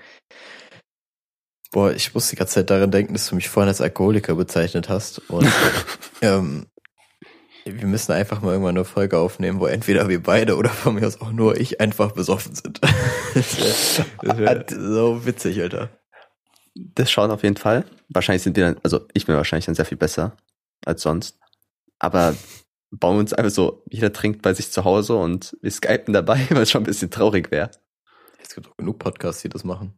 [1.71, 4.89] Boah, ich muss die ganze Zeit daran denken, dass du mich vorhin als Alkoholiker bezeichnet
[4.89, 5.19] hast.
[5.29, 5.47] Und
[6.21, 6.67] ähm,
[7.65, 11.07] wir müssen einfach mal irgendwann eine Folge aufnehmen, wo entweder wir beide oder von mir
[11.07, 12.79] aus auch nur ich einfach besoffen sind.
[13.33, 15.89] das wäre wär so witzig, Alter.
[16.75, 17.85] Das schauen auf jeden Fall.
[18.09, 20.37] Wahrscheinlich sind wir dann, also ich bin wahrscheinlich dann sehr viel besser
[20.85, 21.39] als sonst.
[21.99, 22.35] Aber
[22.91, 26.45] bauen wir uns einfach so, jeder trinkt bei sich zu Hause und wir skypen dabei,
[26.49, 27.71] weil es schon ein bisschen traurig wäre.
[28.41, 29.97] Es gibt auch genug Podcasts, die das machen.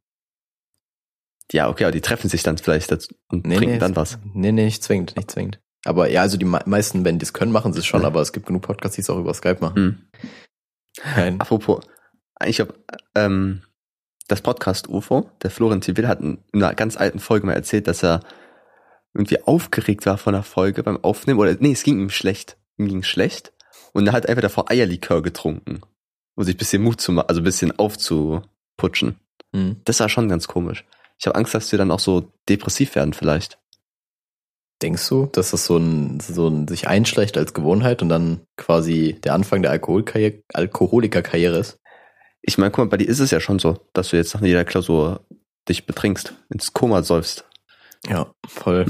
[1.51, 4.17] Ja, okay, aber die treffen sich dann vielleicht dazu und trinken dann was.
[4.33, 5.59] Nee, nee, nicht zwingend, nicht zwingend.
[5.85, 8.07] Aber ja, also die me meisten, wenn die es können, machen sie es schon, Ja.
[8.07, 9.75] aber es gibt genug Podcasts, die es auch über Skype machen.
[9.75, 9.97] Hm.
[11.15, 11.39] Nein.
[11.39, 11.85] Apropos,
[12.43, 12.73] ich habe
[13.13, 13.61] ähm,
[14.27, 18.03] das Podcast UFO, der Florian Tivil hat in einer ganz alten Folge mal erzählt, dass
[18.03, 18.21] er
[19.15, 22.87] irgendwie aufgeregt war von der Folge beim Aufnehmen oder nee, es ging ihm schlecht, ihm
[22.87, 23.53] ging schlecht
[23.93, 25.81] und er hat einfach davor Eierlikör getrunken,
[26.35, 29.15] um sich ein bisschen Mut zu machen, also ein bisschen aufzuputschen.
[29.53, 29.77] Hm.
[29.85, 30.85] Das war schon ganz komisch.
[31.17, 33.57] Ich habe Angst, dass wir dann auch so depressiv werden vielleicht.
[34.81, 39.17] Denkst du, dass das so ein, so ein sich einschleicht als Gewohnheit und dann quasi
[39.23, 41.79] der Anfang der Alkoholkarriere, Alkoholikerkarriere ist?
[42.41, 44.41] Ich meine, guck mal, bei dir ist es ja schon so, dass du jetzt nach
[44.41, 45.25] jeder Klausur
[45.69, 47.45] dich betrinkst, ins Koma säufst.
[48.09, 48.85] Ja, voll.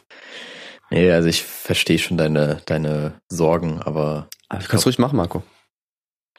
[0.90, 5.42] nee, also ich verstehe schon deine, deine Sorgen, aber Aber du kannst ruhig machen, Marco.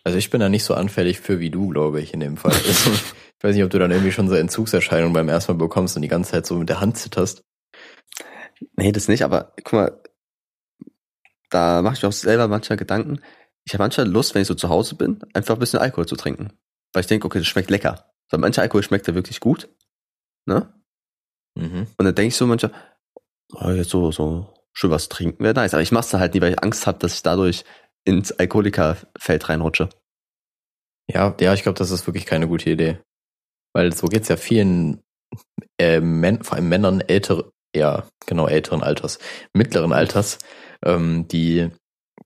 [0.04, 2.54] also ich bin da nicht so anfällig für wie du, glaube ich, in dem Fall.
[2.68, 5.96] Also, ich weiß nicht, ob du dann irgendwie schon so Entzugserscheinungen beim ersten Mal bekommst
[5.96, 7.42] und die ganze Zeit so mit der Hand zitterst.
[8.76, 10.02] Nee, das nicht, aber guck mal,
[11.50, 13.20] da mache ich mir auch selber manchmal Gedanken.
[13.66, 16.16] Ich habe manchmal Lust, wenn ich so zu Hause bin, einfach ein bisschen Alkohol zu
[16.16, 16.54] trinken.
[16.94, 18.12] Weil ich denke, okay, das schmeckt lecker.
[18.30, 19.70] Weil mancher Alkohol schmeckt ja wirklich gut.
[20.46, 20.72] Ne?
[21.56, 21.88] Mhm.
[21.98, 22.72] Und dann denke ich so manchmal,
[23.54, 25.74] oh, jetzt so, so schön was trinken wäre nice.
[25.74, 27.64] Aber ich mach's da halt nie, weil ich Angst habe, dass ich dadurch
[28.06, 29.90] ins Alkoholikerfeld reinrutsche.
[31.08, 33.00] Ja, ja, ich glaube, das ist wirklich keine gute Idee.
[33.74, 35.02] Weil so geht's ja vielen,
[35.80, 39.20] äh, Män vor allem Männern ältere, ja, genau, älteren Alters,
[39.54, 40.40] mittleren Alters,
[40.86, 41.70] ähm, die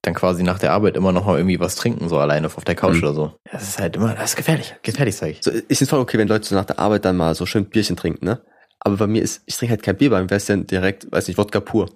[0.02, 2.76] dann quasi nach der Arbeit immer noch mal irgendwie was trinken, so alleine auf der
[2.76, 3.04] Couch Mhm.
[3.04, 3.34] oder so.
[3.52, 4.76] Das ist halt immer, das ist gefährlich.
[4.84, 5.40] Gefährlich, sag ich.
[5.42, 7.66] So, ich finde voll okay, wenn Leute so nach der Arbeit dann mal so schön
[7.66, 8.42] Bierchen trinken, ne?
[8.80, 11.12] Aber bei mir ist, ich trinke halt kein Bier, bei mir wäre es dann direkt,
[11.12, 11.90] weiß nicht, Wodka pur.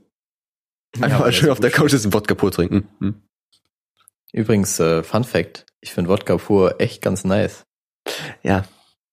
[0.95, 2.87] Einfach Ja, mal schön auf der Couch ist ein Wodka pur trinken.
[2.99, 3.21] Hm.
[4.33, 7.63] Übrigens, äh, Fun Fact, ich finde Wodka pur echt ganz nice.
[8.43, 8.65] Ja.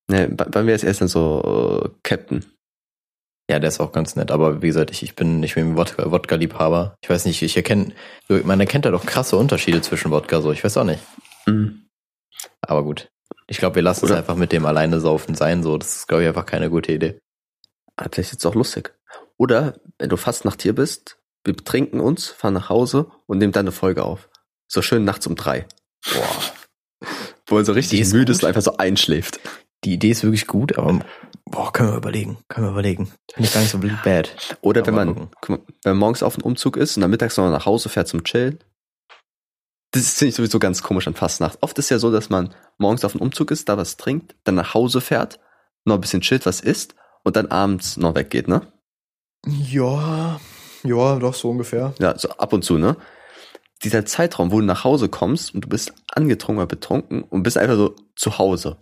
[0.09, 2.45] Ne, bei, bei mir ist erst dann so äh, Captain.
[3.49, 6.11] Ja, der ist auch ganz nett, aber wie gesagt, ich, ich bin nicht mehr Wodka-
[6.11, 6.95] Wodka-Liebhaber.
[7.01, 7.93] ich weiß nicht, ich erkenne,
[8.27, 11.01] man erkennt da doch krasse Unterschiede zwischen Wodka so, ich weiß auch nicht.
[11.45, 11.87] Mhm.
[12.61, 13.09] Aber gut.
[13.47, 15.77] Ich glaube, wir lassen es Oder- einfach mit dem alleine saufen sein, so.
[15.77, 17.19] Das ist, glaube ich, einfach keine gute Idee.
[17.99, 18.93] Vielleicht ist es auch lustig.
[19.37, 23.53] Oder, wenn du fast nach hier bist, wir betrinken uns, fahren nach Hause und nehmen
[23.53, 24.29] dann eine Folge auf.
[24.67, 25.65] So schön nachts um drei.
[26.11, 27.07] Boah.
[27.45, 29.39] Wo man so richtig müde ist und einfach so einschläft.
[29.83, 30.99] Die Idee ist wirklich gut, aber
[31.45, 32.39] boah, können wir überlegen.
[32.49, 33.11] Können wir überlegen.
[33.31, 34.57] Finde ich gar nicht so bad.
[34.61, 37.49] Oder wenn man, mal, wenn man morgens auf den Umzug ist und dann mittags noch
[37.49, 38.59] nach Hause fährt zum Chillen.
[39.91, 41.59] Das finde ich sowieso ganz komisch an Fastnacht.
[41.61, 44.55] Oft ist ja so, dass man morgens auf den Umzug ist, da was trinkt, dann
[44.55, 45.39] nach Hause fährt,
[45.85, 46.95] noch ein bisschen chillt, was isst
[47.27, 48.71] und dann abends noch weggeht, ne?
[49.45, 50.39] Ja,
[50.83, 51.93] ja, doch so ungefähr.
[51.99, 52.95] Ja, so ab und zu, ne?
[53.83, 57.57] Dieser Zeitraum, wo du nach Hause kommst und du bist angetrunken oder betrunken und bist
[57.57, 58.77] einfach so zu Hause.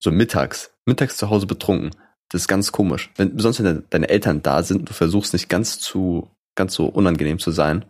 [0.00, 0.72] So mittags.
[0.84, 1.90] Mittags zu Hause betrunken.
[2.28, 3.12] Das ist ganz komisch.
[3.14, 7.38] Wenn, besonders wenn deine Eltern da sind, du versuchst nicht ganz zu, ganz so unangenehm
[7.38, 7.84] zu sein.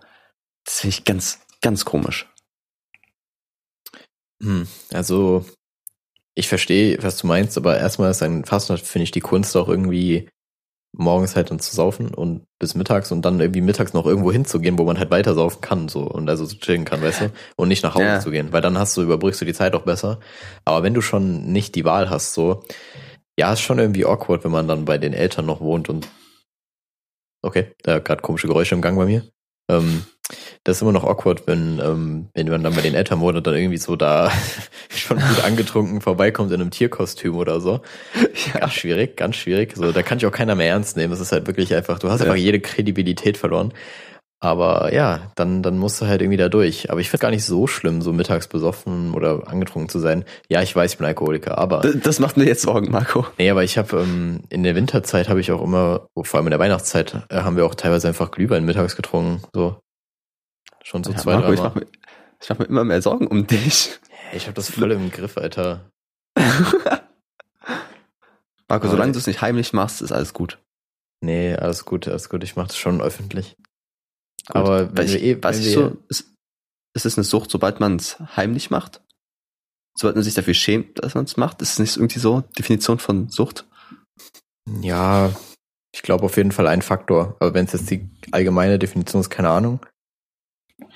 [0.67, 2.31] Das finde ich ganz, ganz komisch.
[4.43, 5.47] Hm, also,
[6.35, 9.69] ich verstehe, was du meinst, aber erstmal ist ein Fastnacht, finde ich, die Kunst auch
[9.69, 10.29] irgendwie
[10.97, 14.79] morgens halt dann zu saufen und bis mittags und dann irgendwie mittags noch irgendwo hinzugehen,
[14.79, 17.69] wo man halt weiter saufen kann, so und also so chillen kann, weißt du, und
[17.69, 18.21] nicht nach Hause Ja.
[18.21, 20.21] zu gehen, weil dann hast du, überbrückst du die Zeit auch besser.
[20.65, 22.63] Aber wenn du schon nicht die Wahl hast, so,
[23.37, 26.09] ja, ist schon irgendwie awkward, wenn man dann bei den Eltern noch wohnt und
[27.43, 29.25] okay, da gerade komische Geräusche im Gang bei mir.
[29.69, 30.05] Ähm,
[30.65, 33.47] das ist immer noch awkward, wenn, ähm, wenn man dann bei den Eltern wohnt und
[33.47, 34.31] dann irgendwie so da
[34.89, 37.81] schon gut angetrunken vorbeikommt in einem Tierkostüm oder so.
[38.55, 39.77] Ganz schwierig, ganz schwierig.
[39.77, 41.11] So, da kann ich auch keiner mehr ernst nehmen.
[41.11, 42.27] Das ist halt wirklich einfach, du hast Ja.
[42.27, 43.73] einfach jede Kredibilität verloren.
[44.45, 46.91] Aber ja, dann, dann musst du halt irgendwie da durch.
[46.91, 50.27] Aber ich finde gar nicht so schlimm, so mittags besoffen oder angetrunken zu sein.
[50.51, 53.27] Ja, ich weiß, ich bin Alkoholiker, aber Das, das macht mir jetzt Sorgen, Marco.
[53.39, 56.51] Nee, aber ich habe ähm, in der Winterzeit habe ich auch immer, vor allem in
[56.51, 59.43] der Weihnachtszeit, äh, haben wir auch teilweise einfach Glühwein mittags getrunken.
[59.55, 59.79] So.
[60.83, 61.75] Schon so Ja, zwei, Marco, ich drei Mal.
[61.81, 61.87] mir,
[62.43, 63.99] ich mach mir immer mehr Sorgen um dich.
[64.35, 65.89] Ich habe das voll im Griff, Alter.
[68.69, 70.59] Marco, solange du es nicht heimlich machst, ist alles gut.
[71.23, 72.45] Nee, alles gut, alles gut.
[72.45, 73.57] Ich mache das schon öffentlich.
[74.47, 74.57] Gut.
[74.57, 76.35] Aber wenn Weiß wir ich, eh, weiß ich wir, so, ist,
[76.95, 79.01] ist es eine Sucht, sobald man es heimlich macht?
[79.97, 81.63] Sobald man sich dafür schämt, dass man es macht?
[81.63, 83.67] Ist es nicht irgendwie so Definition von Sucht?
[84.81, 85.31] ja,
[85.95, 87.37] ich glaube auf jeden Fall ein Faktor.
[87.39, 89.81] Aber wenn es jetzt die allgemeine Definition ist, keine Ahnung.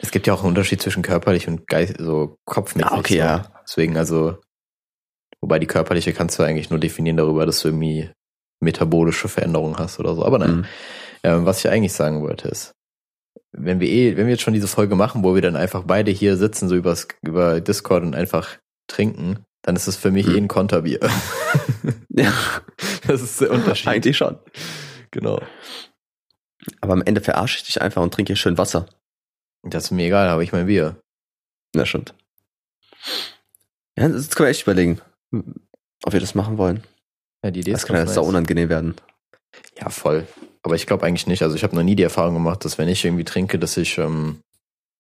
[0.01, 2.91] Es gibt ja auch einen Unterschied zwischen körperlich und geist, so kopfmäßig.
[2.91, 3.19] Ja, okay, so.
[3.19, 3.63] ja.
[3.63, 4.39] Deswegen also,
[5.41, 8.11] wobei die körperliche kannst du eigentlich nur definieren darüber, dass du irgendwie
[8.61, 10.25] metabolische Veränderungen hast oder so.
[10.25, 10.57] Aber nein.
[10.57, 10.67] Mhm.
[11.23, 12.73] Ähm, was ich eigentlich sagen wollte ist,
[13.53, 16.11] wenn wir eh, wenn wir jetzt schon diese Folge machen, wo wir dann einfach beide
[16.11, 18.59] hier sitzen, so übers, über Discord und einfach
[18.89, 20.35] trinken, dann ist es für mich Mhm.
[20.35, 21.01] eh ein Konterbier.
[22.11, 22.33] Ja,
[23.07, 23.87] das ist der Unterschied.
[23.87, 24.39] eigentlich schon.
[25.13, 25.41] Genau.
[26.81, 28.87] Aber am Ende verarsche ich dich einfach und trinke hier schön Wasser.
[29.63, 31.01] Das ist mir egal, habe ich mein Bier.
[31.77, 32.15] Na, stimmt.
[33.97, 35.01] Ja, das können wir echt überlegen,
[36.05, 36.83] ob wir das machen wollen.
[37.45, 38.31] Ja, die Idee Das ist kann ja ganz sau nice.
[38.31, 38.95] unangenehm werden.
[39.81, 40.27] Ja, voll.
[40.63, 41.43] Aber ich glaube eigentlich nicht.
[41.43, 43.97] Also ich habe noch nie die Erfahrung gemacht, dass wenn ich irgendwie trinke, dass ich,
[43.99, 44.41] ähm,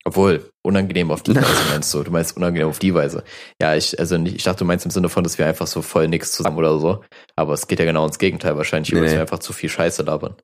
[0.05, 2.03] obwohl, unangenehm auf die Weise meinst du.
[2.03, 3.25] Du meinst unangenehm auf die Weise.
[3.61, 5.83] Ja, ich, also nicht, ich dachte, du meinst im Sinne von, dass wir einfach so
[5.83, 7.05] voll nix zusammen oder so.
[7.37, 9.11] Aber es geht ja genau ins Gegenteil wahrscheinlich, Nee, nee.
[9.11, 10.37] wir einfach zu viel Scheiße labern.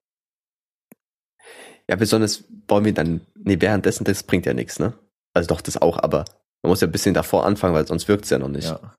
[1.88, 4.94] Ja, besonders wollen wir dann, nee, währenddessen, das bringt ja nichts, ne?
[5.34, 6.24] Also doch, das auch, aber
[6.62, 8.68] man muss ja ein bisschen davor anfangen, weil sonst wirkt's ja noch nicht.
[8.68, 8.94] Ja.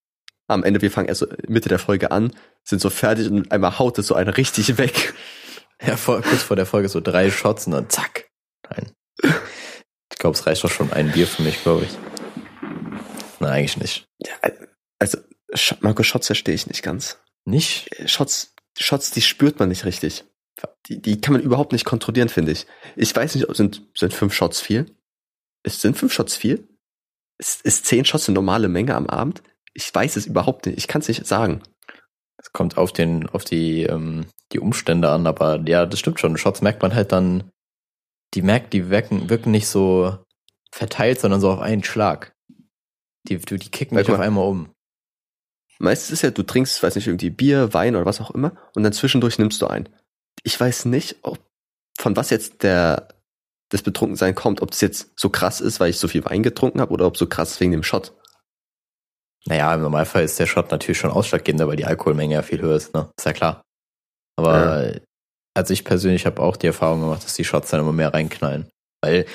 [0.48, 2.32] Am Ende, wir fangen erst so Mitte der Folge an,
[2.64, 5.14] sind so fertig und einmal haut es so einer richtig weg.
[5.82, 8.30] Ja, vor, kurz vor der Folge so drei Shots und dann zack.
[8.70, 8.92] Nein.
[10.12, 11.98] Ich glaube, es reicht doch schon ein Bier für mich, glaube ich.
[13.40, 14.08] Nein, eigentlich nicht.
[14.20, 14.34] Ja,
[15.00, 15.18] also,
[15.82, 17.20] Marco, Shots verstehe ich nicht ganz.
[17.46, 17.90] Nicht?
[18.10, 20.24] Shots, Shots, die spürt man nicht richtig.
[20.88, 22.66] Die, die kann man überhaupt nicht kontrollieren, finde ich.
[22.96, 24.96] Ich weiß nicht, ob sind, sind fünf Shots viel?
[25.64, 26.68] Ist, sind fünf Shots viel?
[27.38, 29.44] Ist, ist zehn Shots eine normale Menge am Abend?
[29.76, 30.78] Ich weiß es überhaupt nicht.
[30.78, 31.62] Ich kann es nicht sagen.
[32.38, 36.38] Es kommt auf den, auf die, ähm, die Umstände an, aber ja, das stimmt schon.
[36.38, 37.52] Shots merkt man halt dann,
[38.34, 40.18] die merkt, die wirken, wirken nicht so
[40.72, 42.34] verteilt, sondern so auf einen Schlag.
[43.28, 44.26] Die, die, die kicken guck auf mal.
[44.26, 44.70] einmal um.
[45.80, 48.84] Meistens ist ja, du trinkst, weiß nicht, irgendwie Bier, Wein oder was auch immer und
[48.84, 49.90] dann zwischendurch nimmst du ein.
[50.44, 51.40] Ich weiß nicht, ob,
[51.98, 53.10] von was jetzt der,
[53.70, 56.80] das Betrunkensein kommt, ob es jetzt so krass ist, weil ich so viel Wein getrunken
[56.80, 58.14] habe oder ob so krass wegen dem Shot.
[59.48, 62.76] Naja, im Normalfall ist der Shot natürlich schon ausschlaggebender, weil die Alkoholmenge ja viel höher
[62.76, 63.10] ist, ne?
[63.18, 63.62] Ist ja klar.
[64.38, 64.96] Aber
[65.56, 68.70] also ich persönlich habe auch die Erfahrung gemacht, dass die Shots dann immer mehr reinknallen.
[69.04, 69.26] Weil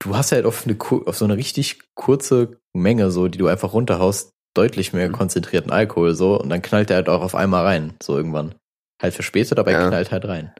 [0.00, 3.72] du hast halt auf, eine, auf so eine richtig kurze Menge, so, die du einfach
[3.72, 5.12] runterhaust, deutlich mehr Mhm.
[5.12, 8.54] konzentrierten Alkohol, so, und dann knallt der halt auch auf einmal rein, so irgendwann.
[9.00, 9.88] Halt verspätet, aber er Ja.
[9.88, 10.52] knallt halt rein.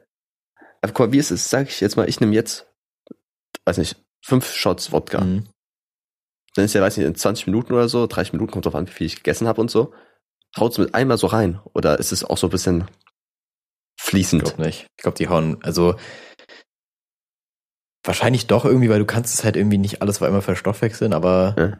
[0.81, 1.49] Aber guck mal, wie ist es?
[1.49, 2.65] Sag ich jetzt mal, ich nehme jetzt,
[3.65, 5.21] weiß nicht, fünf Shots Wodka.
[5.21, 5.47] Mhm.
[6.55, 8.87] Dann ist ja, weiß nicht, in 20 Minuten oder so, 30 Minuten, kommt drauf an,
[8.87, 9.93] wie viel ich gegessen habe und so.
[10.57, 11.61] Haut's mit einmal so rein?
[11.73, 12.87] Oder ist es auch so ein bisschen
[13.97, 14.43] Ich fließend?
[14.43, 14.85] glaube nicht.
[14.97, 15.95] Ich glaube, die hauen, also
[18.03, 21.55] wahrscheinlich doch irgendwie, weil du kannst es halt irgendwie nicht alles auf einmal verstoffwechseln, aber
[21.57, 21.79] Ja.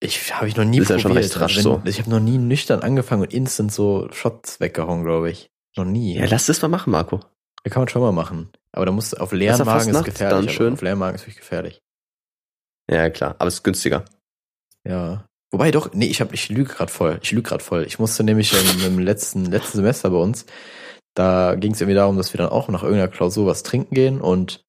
[0.00, 1.82] ich habe ich noch nie Ist ja schon recht rasch wenn, so.
[1.84, 5.50] Ich habe noch nie nüchtern angefangen und instant so Shots weggehauen, glaube ich.
[5.76, 6.16] Noch nie.
[6.16, 7.20] Ja, lass das mal machen, Marco.
[7.64, 8.50] Ja, kann man schon mal machen.
[8.72, 10.46] Aber da musst du auf leeren Magen ist gefährlich.
[10.46, 10.72] dann schön.
[10.74, 11.80] Auf leeren Magen ist wirklich gefährlich.
[12.90, 14.04] Ja, klar, aber es ist günstiger.
[14.86, 15.26] Ja.
[15.50, 17.18] Wobei doch, nee, ich hab, ich lüge gerade voll.
[17.22, 17.84] Ich lüge gerade voll.
[17.84, 20.46] Ich musste nämlich im, im letzten, letzten Semester bei uns,
[21.14, 24.20] da ging es irgendwie darum, dass wir dann auch nach irgendeiner Klausur was trinken gehen
[24.20, 24.64] und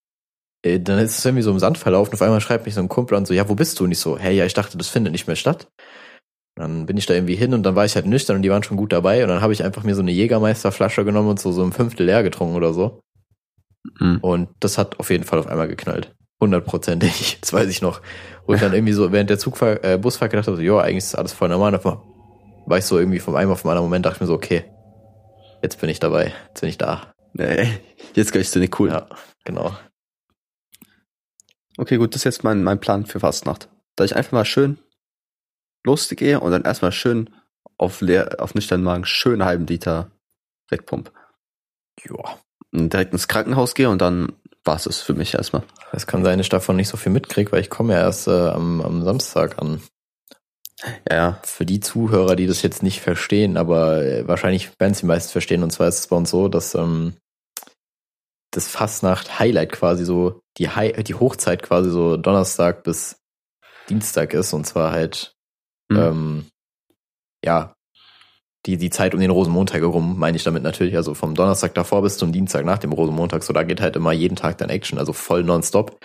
[0.66, 2.14] äh, dann ist es irgendwie so im Sand verlaufen.
[2.14, 3.86] Auf einmal schreibt mich so ein Kumpel an, so, ja, wo bist du?
[3.86, 5.68] Und ich so, hey, ja, ich dachte, das findet nicht mehr statt.
[6.56, 8.64] Dann bin ich da irgendwie hin und dann war ich halt nüchtern und die waren
[8.64, 11.52] schon gut dabei und dann habe ich einfach mir so eine Jägermeisterflasche genommen und so,
[11.52, 13.00] so ein Fünftel leer getrunken oder so.
[14.00, 14.20] Mhm.
[14.22, 16.14] Und das hat auf jeden Fall auf einmal geknallt.
[16.44, 17.38] Hundertprozentig.
[17.42, 18.02] Das weiß ich noch.
[18.46, 21.06] Wo ich dann irgendwie so während der Zugfahr äh, Busfahrt gedacht habe, so, ja, eigentlich
[21.06, 21.74] ist alles voll normal.
[21.74, 24.34] Und war ich so irgendwie vom einen auf den anderen Moment, dachte ich mir so,
[24.34, 24.66] okay,
[25.62, 27.14] jetzt bin ich dabei, jetzt bin ich da.
[27.32, 27.80] Nee,
[28.14, 28.90] jetzt gleich du nicht cool.
[28.90, 29.08] Ja,
[29.46, 29.74] genau.
[31.78, 33.70] Okay, gut, das ist jetzt mein, mein Plan für Fastnacht.
[33.96, 34.80] Da ich einfach mal schön
[35.86, 37.30] losgehe und dann erstmal schön
[37.78, 40.12] auf leer, auf nüchternen Magen schön einen halben Liter
[40.70, 41.12] wegpump.
[42.04, 42.38] Ja.
[42.74, 44.34] Und direkt ins Krankenhaus gehe und dann
[44.66, 45.64] war es für mich erstmal.
[45.92, 48.28] Es kann sein, dass ich davon nicht so viel mitkriege, weil ich komme ja erst
[48.28, 49.82] äh, am, am Samstag an.
[51.10, 51.40] Ja, ja.
[51.44, 55.32] Für die Zuhörer, die das jetzt nicht verstehen, aber äh, wahrscheinlich werden es die meisten
[55.32, 55.64] verstehen.
[55.64, 57.16] Und zwar ist es bei uns so, dass ähm,
[58.52, 63.18] das Fastnacht-Highlight quasi so, die, High die Hochzeit quasi so Donnerstag bis
[63.90, 64.54] Dienstag ist.
[64.54, 65.34] Und zwar halt,
[65.90, 65.98] Mhm.
[66.00, 66.46] ähm,
[67.44, 67.73] ja,
[68.66, 70.96] die, die Zeit um den Rosenmontag herum, meine ich damit natürlich.
[70.96, 73.44] Also vom Donnerstag davor bis zum Dienstag nach dem Rosenmontag.
[73.44, 76.00] So, da geht halt immer jeden Tag dann Action, also voll nonstop.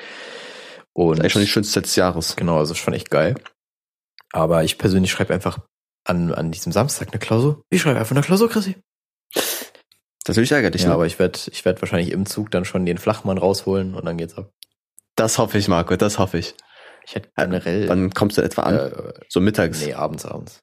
[0.93, 2.35] Und Das ist eigentlich schon die schönste Zeit des Jahres.
[2.37, 3.37] Genau, also ist schon echt geil.
[4.33, 5.59] Aber ich persönlich schreibe einfach
[6.05, 7.63] an, an diesem Samstag eine Klausur.
[7.71, 8.77] Ich schreibe einfach eine Klausur, Chrissy.
[9.35, 9.45] Das
[10.35, 10.95] ist natürlich ärgerlich, Ja, ne?
[10.95, 14.19] aber ich werde ich werd wahrscheinlich im Zug dann schon den Flachmann rausholen und dann
[14.19, 14.51] geht's ab.
[15.17, 16.55] Das hoffe ich, Marco, das hoffe ich.
[17.07, 17.89] Ich hätte generell.
[17.89, 18.75] Wann kommst du etwa an?
[18.77, 20.61] äh, so mittags, nee, abends, abends.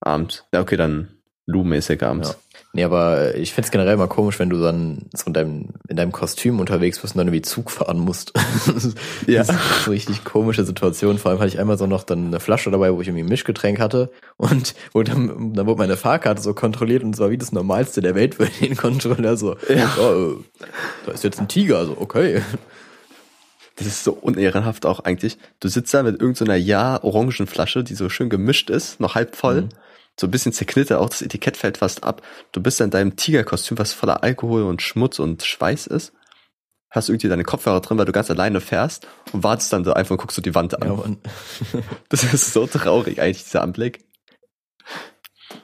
[0.00, 0.44] Abends.
[0.52, 1.08] Ja, okay, dann
[1.46, 2.28] Lu-mäßig abends.
[2.30, 2.34] Ja.
[2.72, 6.12] Nee, aber ich find's generell mal komisch, wenn du dann so in deinem, in deinem
[6.12, 8.32] Kostüm unterwegs bist und dann irgendwie Zug fahren musst.
[9.26, 9.42] Ja.
[9.44, 11.18] Das ist so richtig komische Situation.
[11.18, 13.28] Vor allem hatte ich einmal so noch dann eine Flasche dabei, wo ich irgendwie ein
[13.28, 17.38] Mischgetränk hatte und wo dann, dann wurde meine Fahrkarte so kontrolliert und es war wie
[17.38, 19.86] das Normalste der Welt für den Kontrolleur so, Ja.
[19.98, 20.36] äh,
[21.06, 22.42] da ist jetzt ein Tiger, also okay.
[23.74, 25.38] Das ist so unehrenhaft auch eigentlich.
[25.58, 29.62] Du sitzt da mit irgendeiner ja-orangen Flasche, die so schön gemischt ist, noch halb voll.
[29.62, 29.68] Mhm.
[30.20, 32.20] So ein bisschen zerknittert, auch das Etikett fällt fast ab.
[32.52, 36.12] Du bist in deinem Tigerkostüm, was voller Alkohol und Schmutz und Schweiß ist.
[36.90, 40.10] Hast irgendwie deine Kopfhörer drin, weil du ganz alleine fährst und wartest dann so einfach
[40.10, 41.18] und guckst du die Wand an.
[41.72, 44.04] Ja, Das ist so traurig eigentlich, dieser Anblick.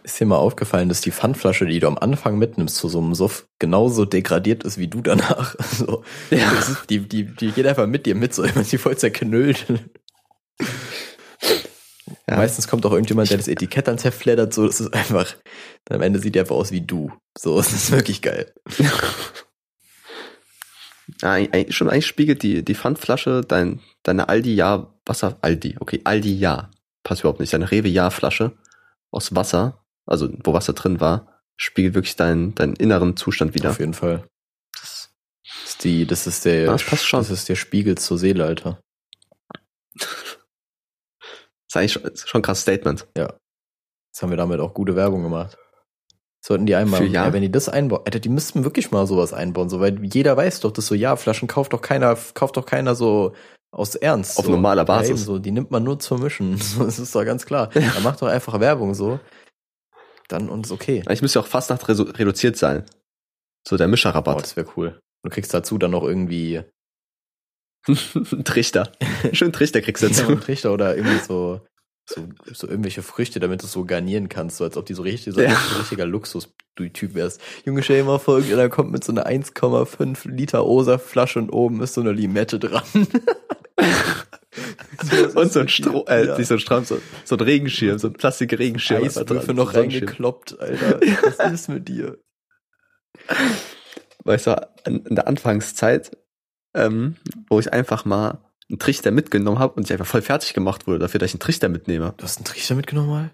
[0.05, 3.15] ist dir mal aufgefallen, dass die Pfandflasche, die du am Anfang mitnimmst zu so einem
[3.15, 5.55] Suff, genauso degradiert ist wie du danach.
[5.65, 6.51] So, Ja.
[6.89, 9.67] die, die, die geht einfach mit dir mit, so immer die voll zerknüllt.
[12.29, 12.37] Ja.
[12.39, 15.37] Meistens kommt auch irgendjemand, der das Etikett dann zerfleddert, so, das ist einfach,
[15.91, 17.13] am Ende sieht der einfach aus wie du.
[17.39, 18.53] So, es ist wirklich geil.
[21.23, 26.01] Ja, eigentlich- schon eigentlich spiegelt die, die Pfandflasche dein, deine Aldi Ja Wasser, Aldi, okay,
[26.03, 26.71] Aldi Ja,
[27.05, 28.53] passt überhaupt nicht, deine Rewe Ja Flasche
[29.13, 33.71] aus Wasser, also wo Wasser drin war, spiegelt wirklich deinen, deinen inneren Zustand wieder.
[33.71, 34.27] Auf jeden Fall.
[34.75, 35.11] Das
[35.65, 37.21] ist die, das ist der, Ja, das passt schon.
[37.21, 38.81] das ist der Spiegel zur Seele, Alter.
[41.69, 43.07] Das ist eigentlich schon, ist schon ein krasses Statement.
[43.17, 45.59] Jetzt haben wir damit auch gute Werbung gemacht.
[46.45, 47.27] Sollten die einmal, Für Ja?
[47.27, 50.37] ja, wenn die das einbauen, Alter, die müssten wirklich mal sowas einbauen, so, weil jeder
[50.37, 53.35] weiß doch, dass so Ja-Flaschen kauft doch keiner, kauft doch keiner so
[53.73, 54.39] aus Ernst.
[54.39, 54.53] Auf so.
[54.53, 55.11] normaler Ja, Basis.
[55.11, 56.57] eben so, die nimmt man nur zum Mischen.
[56.63, 57.69] So, das ist doch ganz klar.
[57.75, 59.19] Da macht doch einfach Werbung so.
[60.29, 61.03] Dann und ist okay.
[61.07, 62.85] Eigentlich müsste auch fast nach reduziert sein.
[63.67, 64.41] So der Oh, Mischerrabatt.
[64.41, 65.01] das wäre cool.
[65.25, 66.63] Du kriegst dazu dann noch irgendwie
[68.45, 68.93] Trichter.
[69.33, 70.29] Schön Trichter kriegst du ja, dazu.
[70.29, 71.61] einen Trichter oder irgendwie so,
[72.09, 75.03] so, so irgendwelche Früchte, damit du es so garnieren kannst, so als ob die so
[75.03, 75.49] richtig, so Ja.
[75.51, 77.41] ein richtiger Luxus-Typ wärst.
[77.65, 81.81] Junge, stell dir mal vor, irgendeiner kommt mit so einer 1,5 Liter Osa-Flasche und oben
[81.83, 82.83] ist so eine Limette dran.
[85.35, 86.39] Und so ein Stroh, äh, Ja.
[86.39, 89.07] nicht so ein Strom, so, so ein Regenschirm, so ein Plastikregenschirm.
[89.07, 91.01] dran, noch so reingekloppt, Alter.
[91.39, 92.17] Was ist mit dir?
[94.25, 96.17] weißt du, in der Anfangszeit,
[96.77, 97.17] ähm,
[97.49, 100.99] wo ich einfach mal einen Trichter mitgenommen habe und ich einfach voll fertig gemacht wurde
[100.99, 102.15] dafür, dass ich einen Trichter mitnehme.
[102.17, 103.31] Du hast einen Trichter mitgenommen mal?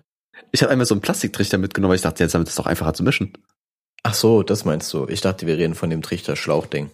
[0.51, 2.95] Ich habe einmal so einen Plastiktrichter mitgenommen, weil ich dachte, jetzt damit ist doch einfacher
[2.95, 3.32] zu mischen.
[4.03, 5.07] Ach so, das meinst du.
[5.09, 6.90] Ich dachte, wir reden von dem Trichter-Schlauchding.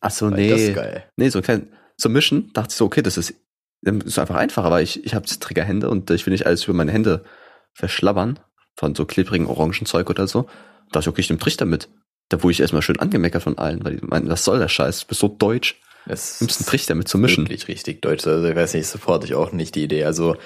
[0.00, 0.74] Ach so, Weil Das ist nee.
[0.74, 1.04] geil.
[1.16, 3.34] Nee, so klein zum Mischen dachte ich so, okay, das ist,
[3.82, 6.74] das ist einfach einfacher, weil ich, ich habe Triggerhände und ich will nicht alles über
[6.74, 7.24] meine Hände
[7.74, 8.40] verschlabbern
[8.76, 10.42] von so klebrigen Orangenzeug oder so.
[10.42, 11.88] Da dachte ich, okay, ich nehme Trichter mit.
[12.32, 15.00] Da wurde ich erstmal schön angemeckert von allen, weil die meinten, was soll der Scheiß?
[15.00, 15.78] Du bist so deutsch.
[16.06, 17.44] Es Du nimmst einen Trichter mit zu mischen.
[17.44, 18.26] Wirklich richtig deutsch.
[18.26, 20.04] Also ich weiß nicht, supporte ich auch nicht die Idee.
[20.04, 20.36] Also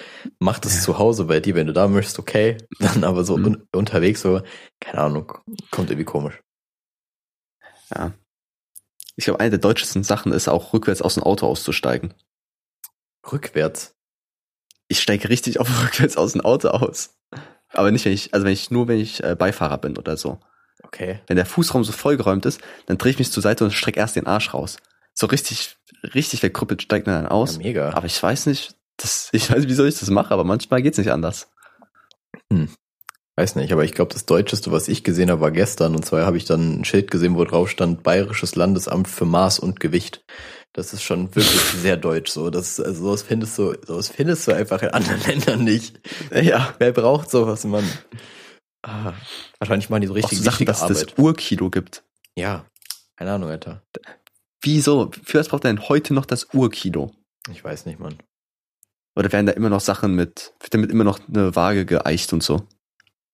[0.40, 2.56] mach das zu Hause bei dir, wenn du da mischst, okay.
[2.80, 3.44] Dann aber so Mhm.
[3.44, 4.42] un unterwegs so,
[4.80, 5.32] keine Ahnung,
[5.70, 6.42] kommt irgendwie komisch.
[7.94, 8.12] Ja.
[9.14, 12.14] Ich glaube, eine der deutschesten Sachen ist auch rückwärts aus dem Auto auszusteigen.
[13.30, 13.94] Rückwärts.
[14.88, 17.16] Ich steige richtig auf rückwärts aus dem Auto aus.
[17.68, 20.40] Aber nicht, wenn ich, also wenn ich nur, wenn ich äh, Beifahrer bin oder so.
[20.82, 21.20] Okay.
[21.26, 24.16] Wenn der Fußraum so vollgeräumt ist, dann drehe ich mich zur Seite und strecke erst
[24.16, 24.76] den Arsch raus.
[25.14, 25.76] So richtig,
[26.14, 27.54] richtig verkrüppelt steigt man dann aus.
[27.56, 27.90] Ja, mega.
[27.92, 30.98] aber ich weiß nicht, das, ich weiß nicht, wieso ich das mache, aber manchmal geht's
[30.98, 31.48] nicht anders.
[33.38, 35.94] Weiß nicht, aber ich glaube, das Deutscheste, was ich gesehen habe, war gestern.
[35.94, 39.58] Und zwar habe ich dann ein Schild gesehen, wo drauf stand Bayerisches Landesamt für Maß
[39.58, 40.24] und Gewicht.
[40.72, 42.48] Das ist schon wirklich sehr deutsch so.
[42.48, 46.00] Das, also sowas findest du, sowas findest du einfach in anderen Ländern nicht.
[46.32, 46.74] Ja.
[46.78, 47.84] Wer braucht sowas, Mann?
[48.88, 49.14] Ah,
[49.58, 51.10] wahrscheinlich machen die so Auch richtig so Sachen, dass es Arbeit.
[51.12, 52.04] das Urkilo gibt.
[52.36, 52.66] Ja,
[53.16, 53.82] keine Ahnung, Alter.
[54.62, 55.10] Wieso?
[55.24, 57.12] Für was braucht er denn heute noch das Urkilo?
[57.50, 58.16] Ich weiß nicht, Mann.
[59.16, 62.42] Oder werden da immer noch Sachen mit, wird damit immer noch eine Waage geeicht und
[62.42, 62.66] so?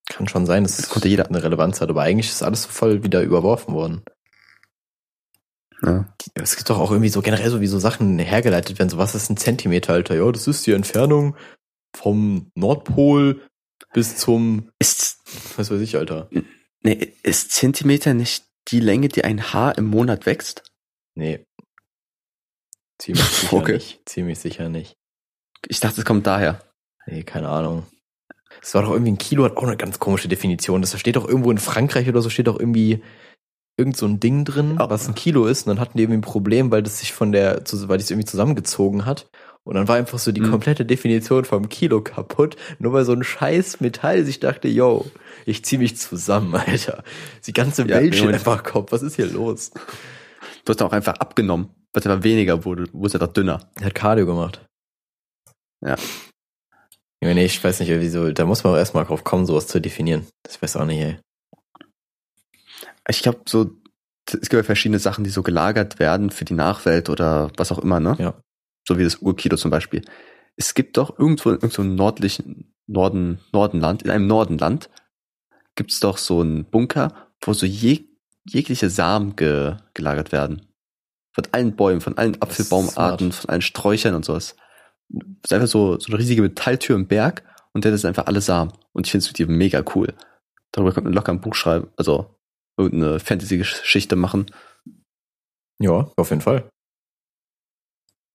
[0.08, 2.62] Kann schon sein, dass Das es konnte jeder- eine Relevanz hat, aber eigentlich ist alles
[2.62, 4.02] so voll wieder überworfen worden.
[5.82, 6.06] Ja.
[6.34, 8.88] Es gibt doch auch irgendwie so generell so wie so Sachen hergeleitet werden.
[8.90, 10.14] So was ist ein Zentimeter, Alter?
[10.14, 11.36] Ja, das ist die Entfernung
[11.94, 13.42] vom Nordpol
[13.92, 15.18] bis zum, Ist,
[15.56, 16.28] was weiß ich, Alter.
[16.82, 20.62] nee, ist Zentimeter nicht die Länge, die ein Haar im Monat wächst?
[21.14, 21.46] Nee.
[22.98, 23.72] Ziemlich sicher Okay.
[23.74, 24.00] nicht.
[24.08, 24.96] Ziemlich sicher nicht.
[25.68, 26.60] Ich dachte, es kommt daher.
[27.06, 27.86] Nee, keine Ahnung.
[28.60, 30.80] Es war doch irgendwie ein Kilo, hat auch eine ganz komische Definition.
[30.82, 33.02] Das steht doch irgendwo in Frankreich oder so, steht doch irgendwie
[33.78, 34.90] irgend so ein Ding drin, Oh.
[34.90, 35.62] was ein Kilo ist.
[35.66, 38.10] Und dann hatten die irgendwie ein Problem, weil das sich von der, weil die es
[38.10, 39.28] irgendwie zusammengezogen hat.
[39.64, 40.50] Und dann war einfach so die Mhm.
[40.50, 45.08] komplette Definition vom Kilo kaputt, nur weil so ein scheiß Metall sich dachte, yo,
[45.46, 47.04] ich zieh mich zusammen, Alter.
[47.46, 48.34] Die ganze Ja, Welt steht Junge.
[48.34, 48.90] einfach Kopf.
[48.90, 49.70] Was ist hier los?
[50.64, 53.70] Du hast auch einfach abgenommen, weil es aber weniger wurde, wurde er doch dünner.
[53.78, 54.64] Er hat Cardio gemacht.
[55.80, 55.96] Ja.
[57.22, 59.80] Ja, nee, ich weiß nicht, wieso, da muss man auch erstmal drauf kommen, sowas zu
[59.80, 60.26] definieren.
[60.42, 61.18] Das weiß auch nicht, ey.
[63.08, 63.70] Ich glaube, so,
[64.28, 67.78] es gibt ja verschiedene Sachen, die so gelagert werden für die Nachwelt oder was auch
[67.78, 68.16] immer, ne?
[68.18, 68.34] Ja.
[68.86, 70.02] So wie das Urkilo zum Beispiel.
[70.56, 74.90] Es gibt doch irgendwo in irgendeinem nördlichen Norden, Nordenland, in einem Nordenland,
[75.74, 78.04] gibt's doch so einen Bunker, wo so je,
[78.44, 80.66] jegliche Samen ge, gelagert werden.
[81.34, 84.56] Von allen Bäumen, von allen Apfelbaumarten, von allen Sträuchern und sowas.
[85.08, 88.40] Das ist einfach so, so eine riesige Metalltür im Berg und der ist einfach alle
[88.40, 88.72] Samen.
[88.92, 90.12] Und ich finde es mega cool.
[90.72, 92.38] Darüber könnte man locker ein Buch schreiben, also
[92.76, 94.46] irgendeine Fantasy-Geschichte machen.
[95.78, 96.68] Ja, auf jeden Fall.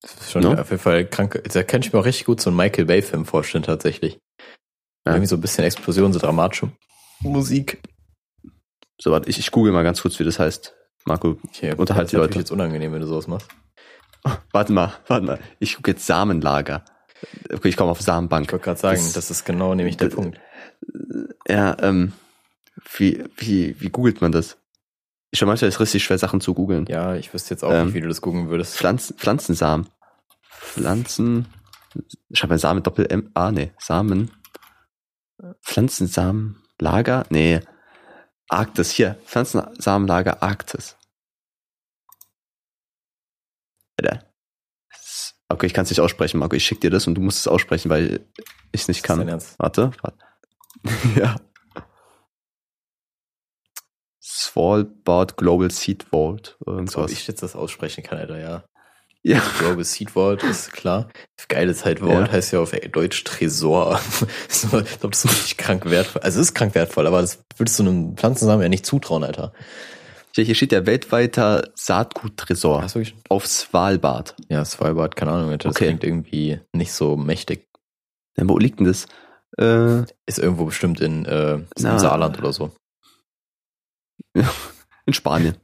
[0.01, 0.59] Das ist schon Ne?
[0.61, 1.41] auf jeden Fall krank.
[1.51, 4.19] Da kann ich mir auch richtig gut so einen Michael Bay-Film vorstellen, tatsächlich.
[5.05, 5.13] Ja.
[5.13, 6.71] Irgendwie so ein bisschen Explosion, so dramatische
[7.21, 7.81] Musik.
[8.99, 10.73] So, warte, ich, ich google mal ganz kurz, wie das heißt.
[11.05, 12.21] Marco, Okay, Unterhalt das die ist Leute.
[12.29, 13.47] natürlich jetzt unangenehm, wenn du sowas machst.
[14.51, 15.39] warte mal, warte mal.
[15.59, 16.83] Ich gucke jetzt Samenlager.
[17.51, 18.51] Okay, ich komme auf Ich Samenbank.
[18.51, 20.39] wollte gerade sagen, Das- das, ist genau nämlich der das- Punkt.
[21.47, 22.13] Ja, ähm,
[22.97, 24.57] wie, wie, wie googelt man das?
[25.37, 26.87] Ich schon manchmal ist es richtig schwer, Sachen zu googeln.
[26.87, 28.75] Ja, ich wüsste jetzt auch Ähm, nicht, wie du das googeln würdest.
[28.75, 29.87] Pflanzen, Pflanzensamen.
[30.49, 31.45] Pflanzen,
[32.33, 34.31] schreib mal Samen Doppel M, ah, nee, Samen.
[35.61, 37.27] Pflanzensamenlager?
[37.29, 37.59] Nee.
[38.49, 40.97] Arktis, hier, Pflanzensamenlager Arktis.
[44.01, 44.23] Alter.
[45.49, 46.55] Okay, ich kann es nicht aussprechen, Marco.
[46.55, 48.25] Ich schick dir das und du musst es aussprechen, weil
[48.71, 49.19] ich es nicht kann.
[49.59, 50.17] Warte, warte.
[51.15, 51.35] ja.
[54.37, 56.57] Svalbard Global Seed Vault.
[56.65, 57.11] So, Irgendwas.
[57.11, 58.63] ich jetzt das aussprechen kann, Alter, ja.
[59.23, 59.41] ja.
[59.59, 61.07] Global Seed Vault ist klar.
[61.47, 62.31] Geile Zeit Vault Ja.
[62.31, 63.99] heißt ja auf Deutsch Tresor.
[64.49, 66.21] so, ich glaube, das ist richtig krank wertvoll.
[66.21, 69.53] Also es ist krank wertvoll, aber das würdest du einem Pflanzensamen ja nicht zutrauen, Alter.
[70.35, 73.15] Hier, steht der weltweiter Saatguttresor Hast du wirklich?
[73.29, 74.35] auf Svalbard.
[74.49, 75.69] Ja, Svalbard, keine Ahnung, Alter.
[75.69, 75.85] Das Okay.
[75.87, 77.67] klingt irgendwie nicht so mächtig.
[78.37, 79.07] Ja, wo liegt denn das?
[79.57, 82.71] Äh, Ist irgendwo bestimmt in, äh, Saarland oder so.
[85.05, 85.55] In Spanien.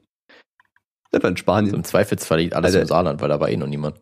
[1.11, 1.73] Einfach in Also Spanien.
[1.75, 2.81] Im Zweifelsfall liegt alles Alter.
[2.81, 4.01] im Saarland, weil da war eh noch niemand.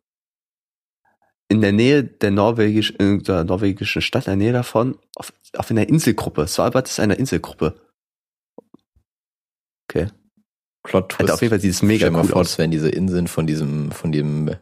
[1.50, 5.70] In der Nähe der, Norwegisch, in der norwegischen Stadt, in der Nähe davon, auf, auf
[5.70, 6.48] einer Inselgruppe.
[6.48, 7.82] Svalbard ist eine Inselgruppe.
[9.90, 10.08] Okay.
[10.84, 11.20] Plot Twist.
[11.22, 12.58] Alter, auf jeden Fall sieht es mega Stell cool vor, aus.
[12.58, 14.56] wären diese Inseln von diesem, von dem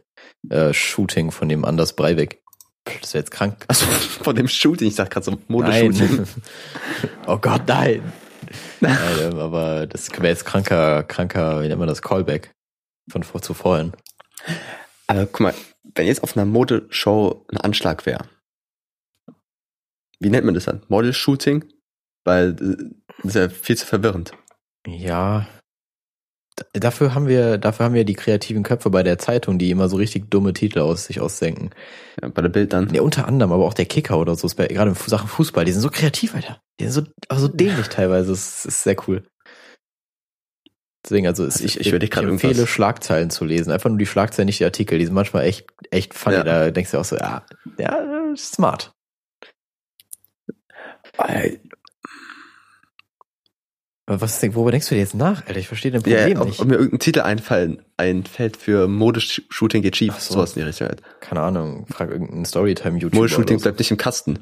[0.48, 2.42] äh, Shooting von dem Anders Breivik.
[3.00, 3.64] Das wäre jetzt krank.
[3.68, 3.86] Also
[4.22, 6.16] von dem Shooting, ich sag gerade so Modeshooting.
[6.16, 6.26] Nein.
[7.26, 8.02] oh Gott, nein.
[8.80, 12.52] Nein ähm, aber das wäre jetzt kranker, kranker, wie nennt man das, Callback
[13.10, 13.92] von vor zu vorhin.
[15.06, 15.54] Aber guck mal,
[15.94, 18.24] wenn jetzt auf einer Modeshow ein Anschlag wäre,
[20.20, 20.82] wie nennt man das dann?
[20.88, 21.64] Model-Shooting?
[22.24, 24.32] Weil äh, das ist ja viel zu verwirrend.
[24.86, 25.48] Ja.
[26.72, 29.96] Dafür haben wir, dafür haben wir die kreativen Köpfe bei der Zeitung, die immer so
[29.96, 31.70] richtig dumme Titel aus sich ausdenken.
[32.20, 32.92] Ja, bei der Bild dann.
[32.94, 35.82] Ja, unter anderem, aber auch der Kicker oder so, gerade in Sachen Fußball, die sind
[35.82, 36.60] so kreativ, Alter.
[36.78, 38.30] Die sind so, aber so dämlich teilweise.
[38.30, 39.24] Das ist sehr cool.
[41.04, 43.72] Deswegen, also, Also ich, ich ich, empfehle, irgendwas- Schlagzeilen zu lesen.
[43.72, 44.98] Einfach nur die Schlagzeilen, nicht die Artikel.
[44.98, 46.36] Die sind manchmal echt, echt funny.
[46.36, 46.44] Ja.
[46.44, 47.44] Da denkst du auch so, ja,
[47.78, 48.92] ja, smart.
[54.10, 55.60] Aber was ist, worüber denkst du jetzt nach, Alter?
[55.60, 56.58] Ich verstehe dein Ja, Problem ob, nicht.
[56.58, 60.34] ob mir irgendein Titel einfallen, einfällt für Modeshooting geht schief, Ach so.
[60.34, 61.00] sowas in die Richtung halt.
[61.20, 63.14] Keine Ahnung, frag irgendeinen Storytime-YouTuber.
[63.14, 63.62] Modeshooting so.
[63.62, 64.40] bleibt nicht im Kasten.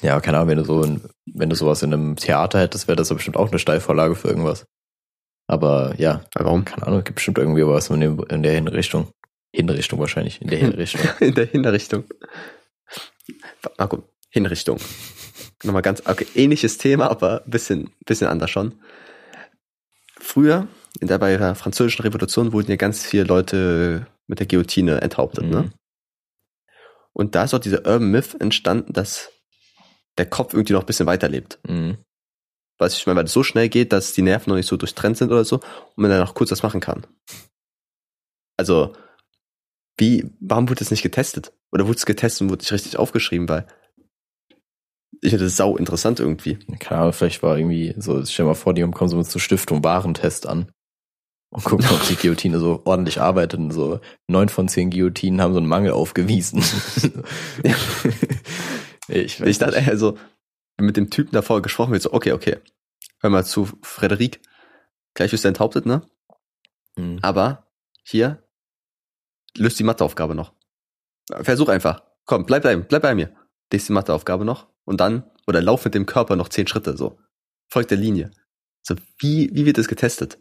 [0.00, 2.96] Ja, keine Ahnung, wenn du so ein, wenn du sowas in einem Theater hättest, wäre
[2.96, 4.64] das ja bestimmt auch eine Steilvorlage für irgendwas.
[5.48, 6.64] Aber ja, Warum?
[6.64, 9.08] keine Ahnung, gibt bestimmt irgendwie was in, dem, in der Hinrichtung.
[9.54, 11.02] Hinrichtung wahrscheinlich, in der Hinrichtung.
[11.20, 12.04] In der Hinrichtung.
[13.76, 14.78] Marco, Hinrichtung.
[15.64, 18.80] Nochmal ganz, okay, ähnliches Thema, aber bisschen, bisschen anders schon.
[20.20, 20.68] Früher,
[21.00, 25.44] in der bei der französischen Revolution, wurden ja ganz viele Leute mit der Guillotine enthauptet,
[25.44, 25.50] Mhm.
[25.50, 25.72] ne?
[27.12, 29.30] Und da ist auch dieser Urban Myth entstanden, dass
[30.18, 31.58] der Kopf irgendwie noch ein bisschen weiterlebt.
[31.66, 31.98] Mhm.
[32.78, 35.32] Weiß ich, weil es so schnell geht, dass die Nerven noch nicht so durchtrennt sind
[35.32, 37.06] oder so und man dann noch kurz was machen kann.
[38.56, 38.94] Also,
[39.96, 41.52] wie, warum wurde das nicht getestet?
[41.72, 43.66] Oder wurde es getestet und wurde nicht richtig aufgeschrieben, weil
[45.20, 46.56] ich finde das sau interessant irgendwie.
[46.78, 49.38] Keine Ahnung, vielleicht war irgendwie so, stell dir mal vor, die kommen so mit so
[49.38, 50.70] Stiftung Warentest an
[51.50, 53.58] und gucken, ob die Guillotine so ordentlich arbeitet.
[53.58, 56.62] Und so neun von zehn Guillotinen haben so einen Mangel aufgewiesen.
[59.08, 60.18] ich weiß Ich dachte, also,
[60.80, 62.58] mit dem Typen davor gesprochen wird, so, okay, okay,
[63.20, 64.40] hör mal zu, Frederik,
[65.14, 66.02] gleich wirst du enthauptet, ne?
[66.96, 67.18] Mhm.
[67.22, 67.66] Aber
[68.04, 68.42] hier,
[69.56, 70.52] löst die Matheaufgabe noch.
[71.42, 72.02] Versuch einfach.
[72.24, 73.34] Komm, bleib, bleib, bleib bei mir.
[73.72, 77.18] Die Matheaufgabe noch und dann, oder lauf mit dem Körper noch zehn Schritte, so.
[77.70, 78.30] Folgt der Linie.
[78.82, 80.38] So, wie, wie wird das getestet?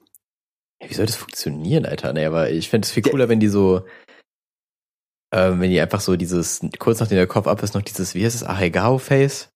[0.86, 2.13] Wie soll das funktionieren, Alter?
[2.13, 3.11] Nee, aber ich fände es viel Ja.
[3.11, 3.86] cooler, wenn die so,
[5.34, 8.23] ähm, wenn die einfach so dieses, kurz nachdem der Kopf ab ist, noch dieses, wie
[8.23, 9.49] heißt es, Ahegao-Face?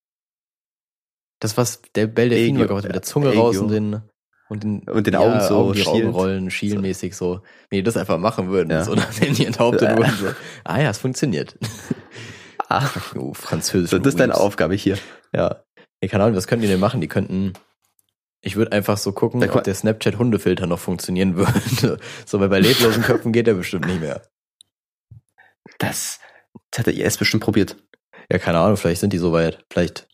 [1.40, 3.42] Das, was der Bell Delfin Egio, war, mit der Zunge Egio.
[3.42, 4.02] raus und den,
[4.50, 7.42] und den, Und den Augen so die Augen rollen, schielenmäßig so.
[7.70, 8.84] Wenn die das einfach machen würden, Ja.
[8.84, 9.98] so, nachdem die enthauptet Äh.
[9.98, 10.28] wurden, so.
[10.66, 11.58] Ah ja, es funktioniert.
[12.72, 13.90] Ah, Oh, französisch.
[13.92, 14.98] so, das ist deine Aufgabe hier.
[15.34, 15.64] Ja.
[16.02, 17.02] Nee, keine Ahnung, was könnten die denn machen?
[17.02, 17.54] Die könnten,
[18.42, 22.00] ich würde einfach so gucken, Da ob der Snapchat-Hundefilter noch funktionieren würde.
[22.26, 24.22] so, weil bei leblosen Köpfen geht der bestimmt nicht mehr.
[25.80, 26.20] Das,
[26.72, 27.76] das hat der IS bestimmt probiert.
[28.32, 29.64] Ja, keine Ahnung, vielleicht sind die soweit.
[29.72, 30.08] Vielleicht,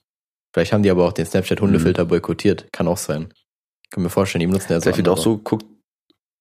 [0.53, 2.09] vielleicht haben die aber auch den Snapchat-Hundefilter Mhm.
[2.09, 2.71] boykottiert.
[2.73, 3.33] Kann auch sein.
[3.91, 5.65] Kann mir vorstellen, die benutzen ja so Vielleicht wird auch so geguckt,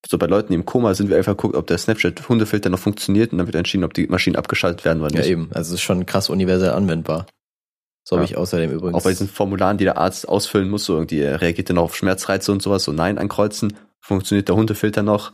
[0.05, 3.31] so bei Leuten, die im Koma sind, wir einfach guckt, ob der Snapchat-Hundefilter noch funktioniert
[3.31, 5.29] und dann wird entschieden, ob die Maschinen abgeschaltet werden oder Ja, nicht.
[5.29, 5.49] eben.
[5.53, 7.25] Also es ist schon krass universell anwendbar.
[8.03, 8.31] So habe Ja.
[8.31, 8.95] ich außerdem übrigens.
[8.97, 11.95] Auch bei diesen Formularen, die der Arzt ausfüllen muss, so irgendwie reagiert er noch auf
[11.95, 13.75] Schmerzreize und sowas, so Nein ankreuzen.
[13.99, 15.33] Funktioniert der Hundefilter noch?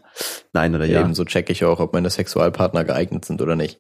[0.54, 0.94] Nein oder ja.
[0.94, 1.02] ja?
[1.02, 3.80] Ebenso checke ich auch, ob meine Sexualpartner geeignet sind oder nicht.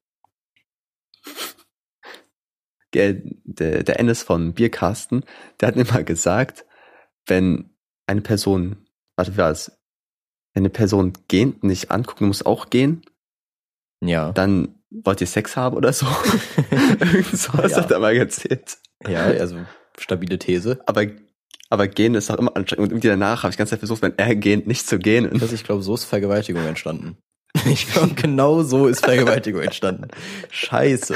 [2.93, 5.23] Der, der, der Ennis von Bierkasten,
[5.59, 6.65] der hat immer gesagt,
[7.25, 7.71] wenn
[8.05, 9.71] eine Person, warte, wie war es?
[10.53, 13.01] Wenn eine Person gehend nicht anguckt, du musst auch gehen,
[14.03, 14.31] Ja.
[14.31, 16.05] dann wollt ihr Sex haben oder so?
[16.99, 17.77] Irgend sowas Ja.
[17.77, 18.77] hat er mal erzählt.
[19.07, 19.57] Ja, also
[19.97, 20.79] stabile These.
[20.85, 21.05] Aber,
[21.69, 22.83] aber gehen ist auch immer anstrengend.
[22.83, 25.29] Und irgendwie danach habe ich ganz Zeit versucht, wenn er gehend nicht zu gehen.
[25.41, 27.17] Also ich glaube, so ist Vergewaltigung entstanden.
[27.65, 30.07] Ich glaube, genau so ist Vergewaltigung entstanden.
[30.49, 31.13] Scheiße.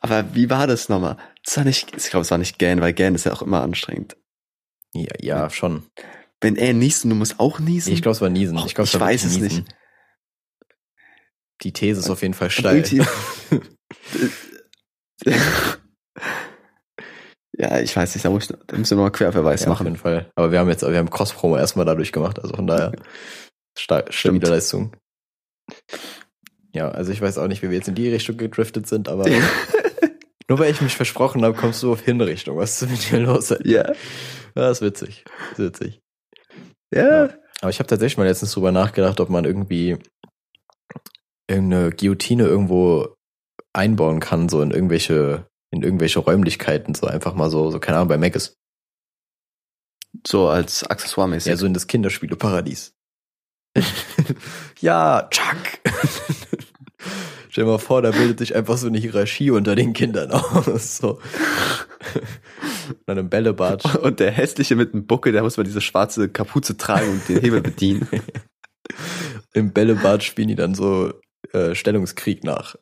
[0.00, 1.16] Aber wie war das nochmal?
[1.44, 3.62] Das war nicht, ich glaube, es war nicht gähnen, weil gähnen ist ja auch immer
[3.62, 4.16] anstrengend.
[4.92, 5.84] Ja, ja schon.
[6.44, 7.90] Wenn er niest und du musst auch niesen.
[7.94, 8.58] Ich glaube, es war Niesen.
[8.58, 9.64] Och, Ich, glaub, ich weiß es Niesen.
[11.62, 12.84] Die These ist auf jeden Fall steil.
[17.56, 19.74] ja, ich weiß nicht, da, muss ich, da müssen wir noch einen Querverweis Ja, auf
[19.74, 19.86] machen.
[19.86, 20.30] jeden Fall.
[20.34, 22.92] Aber wir haben jetzt, wir haben Cross-Promo erstmal dadurch gemacht, also von daher
[23.78, 24.94] sta- stabile Leistung.
[26.74, 29.24] Ja, also ich weiß auch nicht, wie wir jetzt in die Richtung gedriftet sind, aber
[30.48, 32.58] nur weil ich mich versprochen habe, kommst du auf Hinrichtung.
[32.58, 33.50] Was ist mit dir los?
[33.50, 33.66] Alter?
[33.66, 33.92] Ja.
[34.56, 35.24] Ja, ist witzig.
[35.52, 36.00] Ist witzig.
[36.94, 37.30] Ja.
[37.60, 39.98] Aber ich habe tatsächlich mal letztens drüber nachgedacht, ob man irgendwie
[41.48, 43.14] irgendeine Guillotine irgendwo
[43.72, 48.08] einbauen kann, so in irgendwelche, in irgendwelche Räumlichkeiten, so einfach mal so, so keine Ahnung,
[48.08, 48.56] bei Mac ist.
[50.26, 51.50] So als Accessoire-mäßig.
[51.50, 52.94] Ja, so in das Kinderspieleparadies.
[54.80, 55.80] ja, Chuck.
[57.54, 60.96] Stell dir mal vor, da bildet sich einfach so eine Hierarchie unter den Kindern aus.
[60.96, 61.20] So.
[62.88, 63.94] Und dann im Bällebad.
[64.02, 67.38] und der hässliche mit dem Buckel, der muss mal diese schwarze Kapuze tragen und den
[67.38, 68.08] Hebel bedienen.
[69.52, 71.12] Im Bällebad spielen die dann so
[71.52, 72.74] äh, Stellungskrieg nach.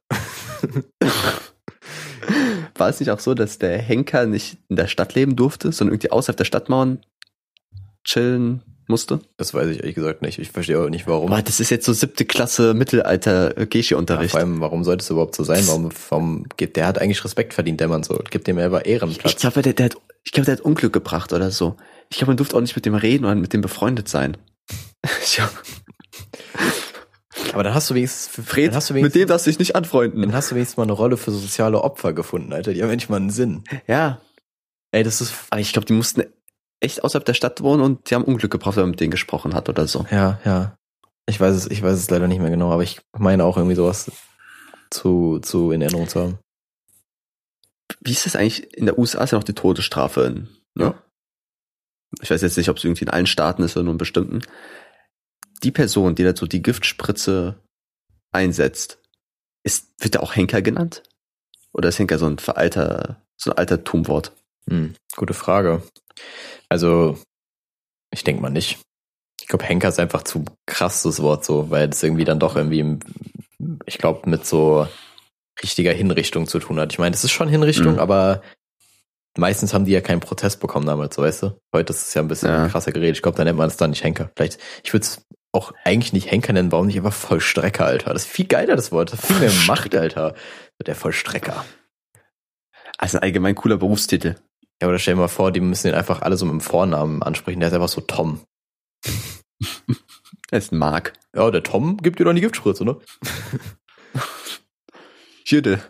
[2.74, 5.92] War es nicht auch so, dass der Henker nicht in der Stadt leben durfte, sondern
[5.92, 7.04] irgendwie außerhalb der Stadtmauern
[8.04, 8.62] chillen
[8.92, 9.20] musste?
[9.36, 10.38] Das weiß ich ehrlich gesagt nicht.
[10.38, 11.30] Ich verstehe auch nicht, warum.
[11.30, 14.30] Boah, das ist jetzt so siebte Klasse Mittelalter Ja, Geschi-Unterricht.
[14.30, 15.66] vor allem, warum sollte es überhaupt so sein?
[15.66, 18.18] Warum, warum gibt der hat eigentlich Respekt verdient, der Mann so.
[18.30, 19.40] Gibt dem ich Ehrenplatz.
[19.40, 21.76] glaube, der, der, hat, ich glaube, der hat Unglück gebracht oder so.
[22.10, 24.36] Ich glaube, man durfte auch nicht mit dem reden oder mit dem befreundet sein.
[25.36, 25.50] ja,
[27.52, 29.74] Aber dann hast du wenigstens, Fred, hast du mit wenigstens, dem darfst du dich nicht
[29.76, 30.22] anfreunden.
[30.22, 32.72] dann hast du wenigstens mal eine Rolle für soziale Opfer gefunden, Alter.
[32.72, 33.64] Die haben endlich mal einen Sinn.
[33.86, 34.20] Ja,
[34.94, 36.22] Ey, das ist, aber ich glaube, die mussten
[36.82, 39.54] echt außerhalb der Stadt wohnen und die haben Unglück gebracht, wenn man mit denen gesprochen
[39.54, 40.06] hat oder so.
[40.10, 40.76] ja, ja.
[41.26, 43.76] Ich weiß es, ich weiß es leider nicht mehr genau, aber ich meine auch irgendwie
[43.76, 44.10] sowas
[44.90, 46.38] zu, zu in Erinnerung zu haben.
[48.00, 48.76] wie ist das eigentlich?
[48.76, 50.48] In der USA ist ja noch die Todesstrafe.
[50.74, 50.84] Ne?
[50.84, 51.02] Ja.
[52.20, 54.42] Ich weiß jetzt nicht, ob es irgendwie in allen Staaten ist oder nur in bestimmten.
[55.62, 57.56] Die Person, die dazu die Giftspritze
[58.32, 58.98] einsetzt,
[59.62, 61.04] ist, wird er auch Henker genannt?
[61.72, 64.32] Oder ist Henker so ein veralter, so ein Altertumwort?
[64.68, 65.82] Hm, gute Frage.
[66.72, 67.18] Also,
[68.10, 68.78] ich denke mal nicht.
[69.42, 72.98] Ich glaube, Henker ist einfach zu krasses Wort so, weil es irgendwie dann doch irgendwie,
[73.84, 74.86] ich glaube, mit so
[75.62, 76.90] richtiger Hinrichtung zu tun hat.
[76.94, 77.98] Ich meine, es ist schon Hinrichtung, Mhm.
[77.98, 78.40] aber
[79.36, 81.60] meistens haben die ja keinen Protest bekommen damals, so weißt du.
[81.74, 82.68] Heute ist es ja ein bisschen Ja.
[82.68, 83.16] krasser geredet.
[83.16, 84.30] Ich glaube, da nennt man es dann nicht Henker.
[84.34, 85.22] Vielleicht, ich würde es
[85.54, 88.14] auch eigentlich nicht Henker nennen, warum nicht einfach Vollstrecker, Alter.
[88.14, 89.12] Das ist viel geiler, das Wort.
[89.12, 90.34] Das hat viel mehr Macht, Alter.
[90.86, 91.66] Der Vollstrecker.
[92.96, 94.36] Also ein allgemein cooler Berufstitel.
[94.82, 97.22] Ja, oder stell dir mal vor, die müssen ihn einfach alle so mit dem Vornamen
[97.22, 97.60] ansprechen.
[97.60, 98.40] Der ist einfach so Tom.
[100.50, 101.14] Er ist ein Mark.
[101.34, 102.98] Ja, der Tom gibt dir doch die Giftspritze, ne?
[105.46, 105.80] Hier, der,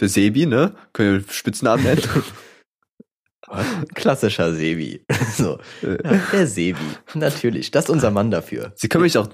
[0.00, 0.74] der Sebi, ne?
[0.92, 2.02] Können wir Spitznamen nennen?
[3.94, 5.04] Klassischer Sebi.
[5.36, 5.60] So.
[5.82, 6.80] Äh, Ja, der Sebi.
[7.14, 7.70] Natürlich.
[7.70, 8.72] Das ist unser Mann dafür.
[8.74, 9.28] Sie können mich auch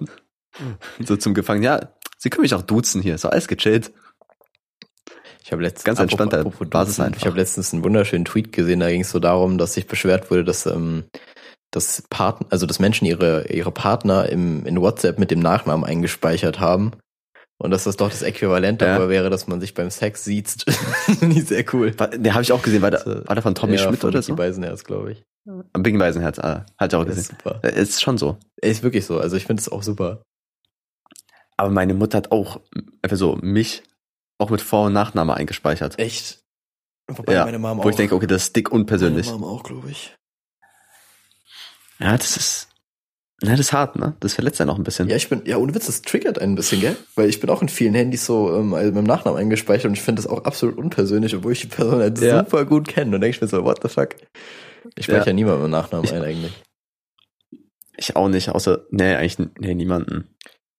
[0.98, 3.90] so zum Gefangenen, ja, Sie können mich auch duzen hier, doch alles gechillt.
[5.44, 7.20] Ich habe letztens Ganz entspannter apropos Basis einfach.
[7.20, 10.30] Ich habe letztens einen wunderschönen Tweet gesehen, da ging es so darum, dass sich beschwert
[10.30, 11.04] wurde, dass ähm,
[11.70, 16.60] dass Partner, also dass Menschen ihre ihre Partner im in WhatsApp mit dem Nachnamen eingespeichert
[16.60, 16.92] haben.
[17.56, 18.88] Und dass das doch das Äquivalent Ja.
[18.88, 20.64] darüber wäre, dass man sich beim Sex sieht.
[21.20, 21.92] Ich sehr cool.
[21.98, 24.10] War, den habe ich auch gesehen, war der, war der von Tommy Ja, Schmidt von
[24.10, 24.34] oder so?
[24.34, 25.24] Beisenherz, glaube ich.
[25.72, 27.38] Am Bing Weisenherz, ah, hat ich auch Das ist gesehen.
[27.44, 27.60] super.
[27.62, 28.38] Äh, Ist schon so.
[28.60, 29.20] Ist wirklich so.
[29.20, 30.22] Also ich finde es auch super.
[31.56, 32.60] Aber meine Mutter hat auch
[33.02, 33.82] einfach so mich
[34.38, 35.98] auch mit Vor- und Nachname eingespeichert.
[35.98, 36.40] Echt?
[37.08, 39.26] Wobei Ja, meine Mom Wo ich denke, okay, das ist dick unpersönlich.
[39.26, 40.14] Meine Mom auch, glaube ich.
[42.00, 42.68] Ja, das ist,
[43.42, 44.16] na, das ist hart, ne?
[44.20, 45.08] Das verletzt einen auch ein bisschen.
[45.08, 46.96] Ja, ich bin, ja, ohne Witz, das triggert einen ein bisschen, gell?
[47.14, 49.92] Weil ich bin auch in vielen Handys so ähm, also mit dem Nachnamen eingespeichert und
[49.94, 52.38] ich finde das auch absolut unpersönlich, obwohl ich die Person halt Ja.
[52.44, 53.14] super gut kenne.
[53.14, 54.16] Und denke ich mir so, what the fuck?
[54.96, 55.32] Ich speichere Ja.
[55.34, 56.52] niemanden mit dem Nachnamen Ich- ein eigentlich.
[57.96, 60.34] Ich auch nicht, außer, nee, eigentlich, nee, niemanden.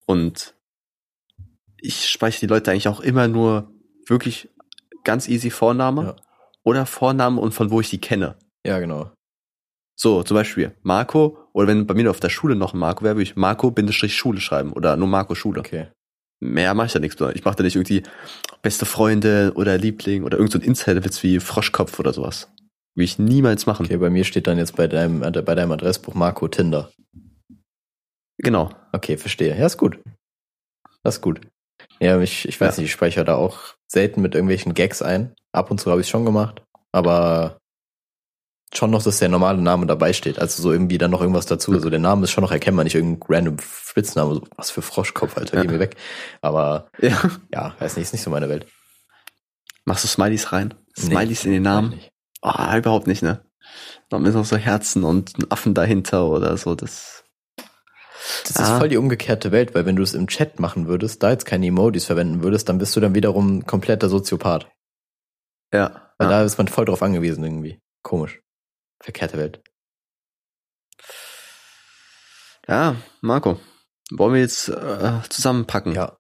[0.05, 0.54] Und
[1.86, 3.71] ich speichere die Leute eigentlich auch immer nur
[4.07, 4.49] wirklich
[5.03, 6.15] ganz easy Vorname Ja.
[6.63, 8.36] oder Vorname und von wo ich die kenne.
[8.65, 9.11] Ja, genau.
[9.97, 13.15] So, zum Beispiel Marco, oder wenn bei mir auf der Schule noch ein Marco wäre,
[13.15, 15.59] würde ich Marco-Schule schreiben oder nur Marco Schule.
[15.61, 15.88] Okay.
[16.41, 17.19] Mehr mache ich da nichts.
[17.33, 18.03] Ich mache da nicht irgendwie
[18.61, 22.49] beste Freunde oder Liebling oder irgend so ein Insider-Witz wie Froschkopf oder sowas.
[22.95, 23.86] Will ich niemals machen.
[23.86, 26.91] Okay, bei mir steht dann jetzt bei deinem, äh, bei deinem Adressbuch Marco Tinder.
[28.38, 28.71] Genau.
[28.91, 29.57] Okay, verstehe.
[29.57, 29.97] Ja, ist gut.
[31.03, 31.39] Das ist gut.
[31.99, 32.81] Ja, ich, ich weiß Ja.
[32.81, 35.33] nicht, ich speichere da auch selten mit irgendwelchen Gags ein.
[35.51, 37.57] Ab und zu habe ich schon gemacht, aber
[38.73, 40.37] schon noch, dass der normale Name dabei steht.
[40.39, 41.71] Also so irgendwie dann noch irgendwas dazu.
[41.71, 44.33] Also der Name ist schon noch erkennbar, nicht irgendein random Spitzname.
[44.35, 45.71] So, was für Froschkopf, Alter, geh Ja.
[45.71, 45.95] mir weg.
[46.41, 47.21] Aber Ja.
[47.53, 48.67] ja, weiß nicht, ist nicht so meine Welt.
[49.85, 50.73] Machst du Smileys rein?
[50.97, 51.99] Nee, Smileys in den Namen?
[52.41, 53.45] Ah, überhaupt nicht, ne?
[54.11, 57.23] Noch mit noch so Herzen und einen Affen dahinter oder so, das.
[58.43, 58.80] Das ist Ah.
[58.80, 61.67] voll die umgekehrte Welt, weil wenn du es im Chat machen würdest, da jetzt keine
[61.67, 64.67] Emojis verwenden würdest, dann bist du dann wiederum kompletter Soziopath.
[65.73, 66.11] Ja.
[66.17, 66.39] Weil ja.
[66.39, 67.80] da ist man voll drauf angewiesen irgendwie.
[68.03, 68.41] Komisch.
[69.01, 69.61] Verkehrte Welt.
[72.67, 73.59] ja, Marco.
[74.11, 75.93] Wollen wir jetzt äh, zusammenpacken?
[75.93, 76.17] Ja.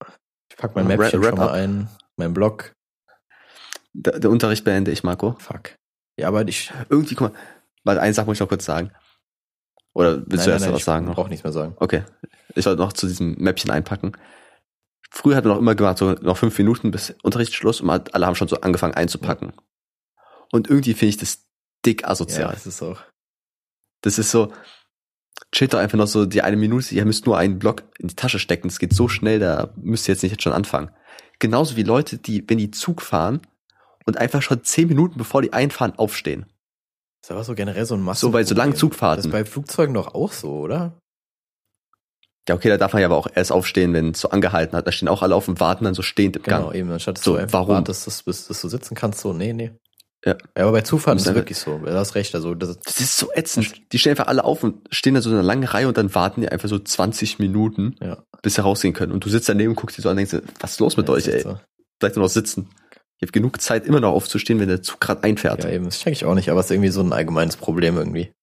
[0.49, 1.53] Ich pack mein Mäppchen wrap schon mal up.
[1.53, 1.87] ein.
[2.17, 2.73] Mein Blog.
[3.93, 5.35] Der, der Unterricht beende ich, Marco.
[5.39, 5.75] Fuck.
[6.17, 6.71] Ja, aber ich.
[6.89, 7.39] Irgendwie, guck mal,
[7.83, 8.91] warte, eine Sache muss ich noch kurz sagen.
[9.95, 11.05] Oder willst du erst noch was ich sagen?
[11.05, 11.15] Noch?
[11.15, 11.73] brauch nichts mehr sagen.
[11.77, 12.03] Okay.
[12.53, 14.11] Ich wollte noch zu diesem Mäppchen einpacken.
[15.09, 18.35] Früher hat man auch immer gemacht, so noch fünf Minuten bis Unterrichtsschluss und alle haben
[18.35, 19.53] schon so angefangen einzupacken.
[20.51, 21.45] Und irgendwie finde ich das
[21.85, 22.53] dick Ja, asozial.
[22.53, 22.99] es ist auch.
[24.01, 24.51] Das ist so,
[25.53, 28.15] chillt doch einfach noch so die eine Minute, ihr müsst nur einen Block in die
[28.15, 30.91] Tasche stecken, es geht so schnell, da müsst ihr jetzt nicht jetzt schon anfangen.
[31.39, 33.41] Genauso wie Leute, die, wenn die Zug fahren
[34.05, 36.45] und einfach schon zehn Minuten bevor die einfahren, aufstehen.
[37.25, 38.21] Das ist aber so generell so ein Massen.
[38.21, 39.25] So bei so langen Das Zugfahrten.
[39.25, 40.99] ist bei Flugzeugen doch auch so, oder?
[42.47, 44.85] Ja, okay, da darf man ja aber auch erst aufstehen, wenn es so angehalten hat.
[44.85, 46.75] Da stehen auch alle auf und warten dann so stehend im Genau, Gang.
[46.75, 46.91] eben.
[46.91, 47.77] Anstatt dass So, du einfach warum?
[47.77, 49.71] wartest, dass, bis, dass du sitzen kannst, so, nee, nee.
[50.23, 50.35] Ja.
[50.53, 51.79] aber bei Zufahrten ist es wirklich so.
[51.79, 52.35] Du hast recht.
[52.35, 53.91] Also, das, Das ist so ätzend.
[53.91, 56.13] Die stehen einfach alle auf und stehen da so in einer langen Reihe und dann
[56.13, 58.23] warten die einfach so 20 Minuten, ja.
[58.43, 59.11] bis sie rausgehen können.
[59.11, 61.07] Und du sitzt daneben und guckst dir so an und denkst, was ist los mit
[61.07, 61.41] ja, euch, ey?
[61.41, 61.59] so.
[61.99, 62.69] Vielleicht nur noch sitzen.
[63.17, 65.63] Ich habe genug Zeit, immer noch aufzustehen, wenn der Zug gerade einfährt.
[65.63, 65.85] Ja, eben.
[65.85, 68.33] Das check ich auch nicht, aber es ist irgendwie so ein allgemeines Problem irgendwie.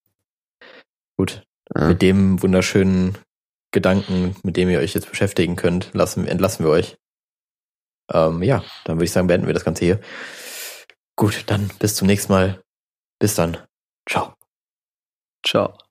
[1.17, 1.43] Gut.
[1.75, 1.89] Ja.
[1.89, 3.19] Mit dem wunderschönen
[3.71, 6.97] Gedanken, mit dem ihr euch jetzt beschäftigen könnt, lassen, entlassen wir euch.
[8.13, 10.01] Ähm, ja, dann würde ich sagen, beenden wir das Ganze hier.
[11.17, 12.63] Gut, dann bis zum nächsten Mal.
[13.19, 13.59] Bis dann.
[14.09, 14.35] Ciao.
[15.47, 15.82] Ciao.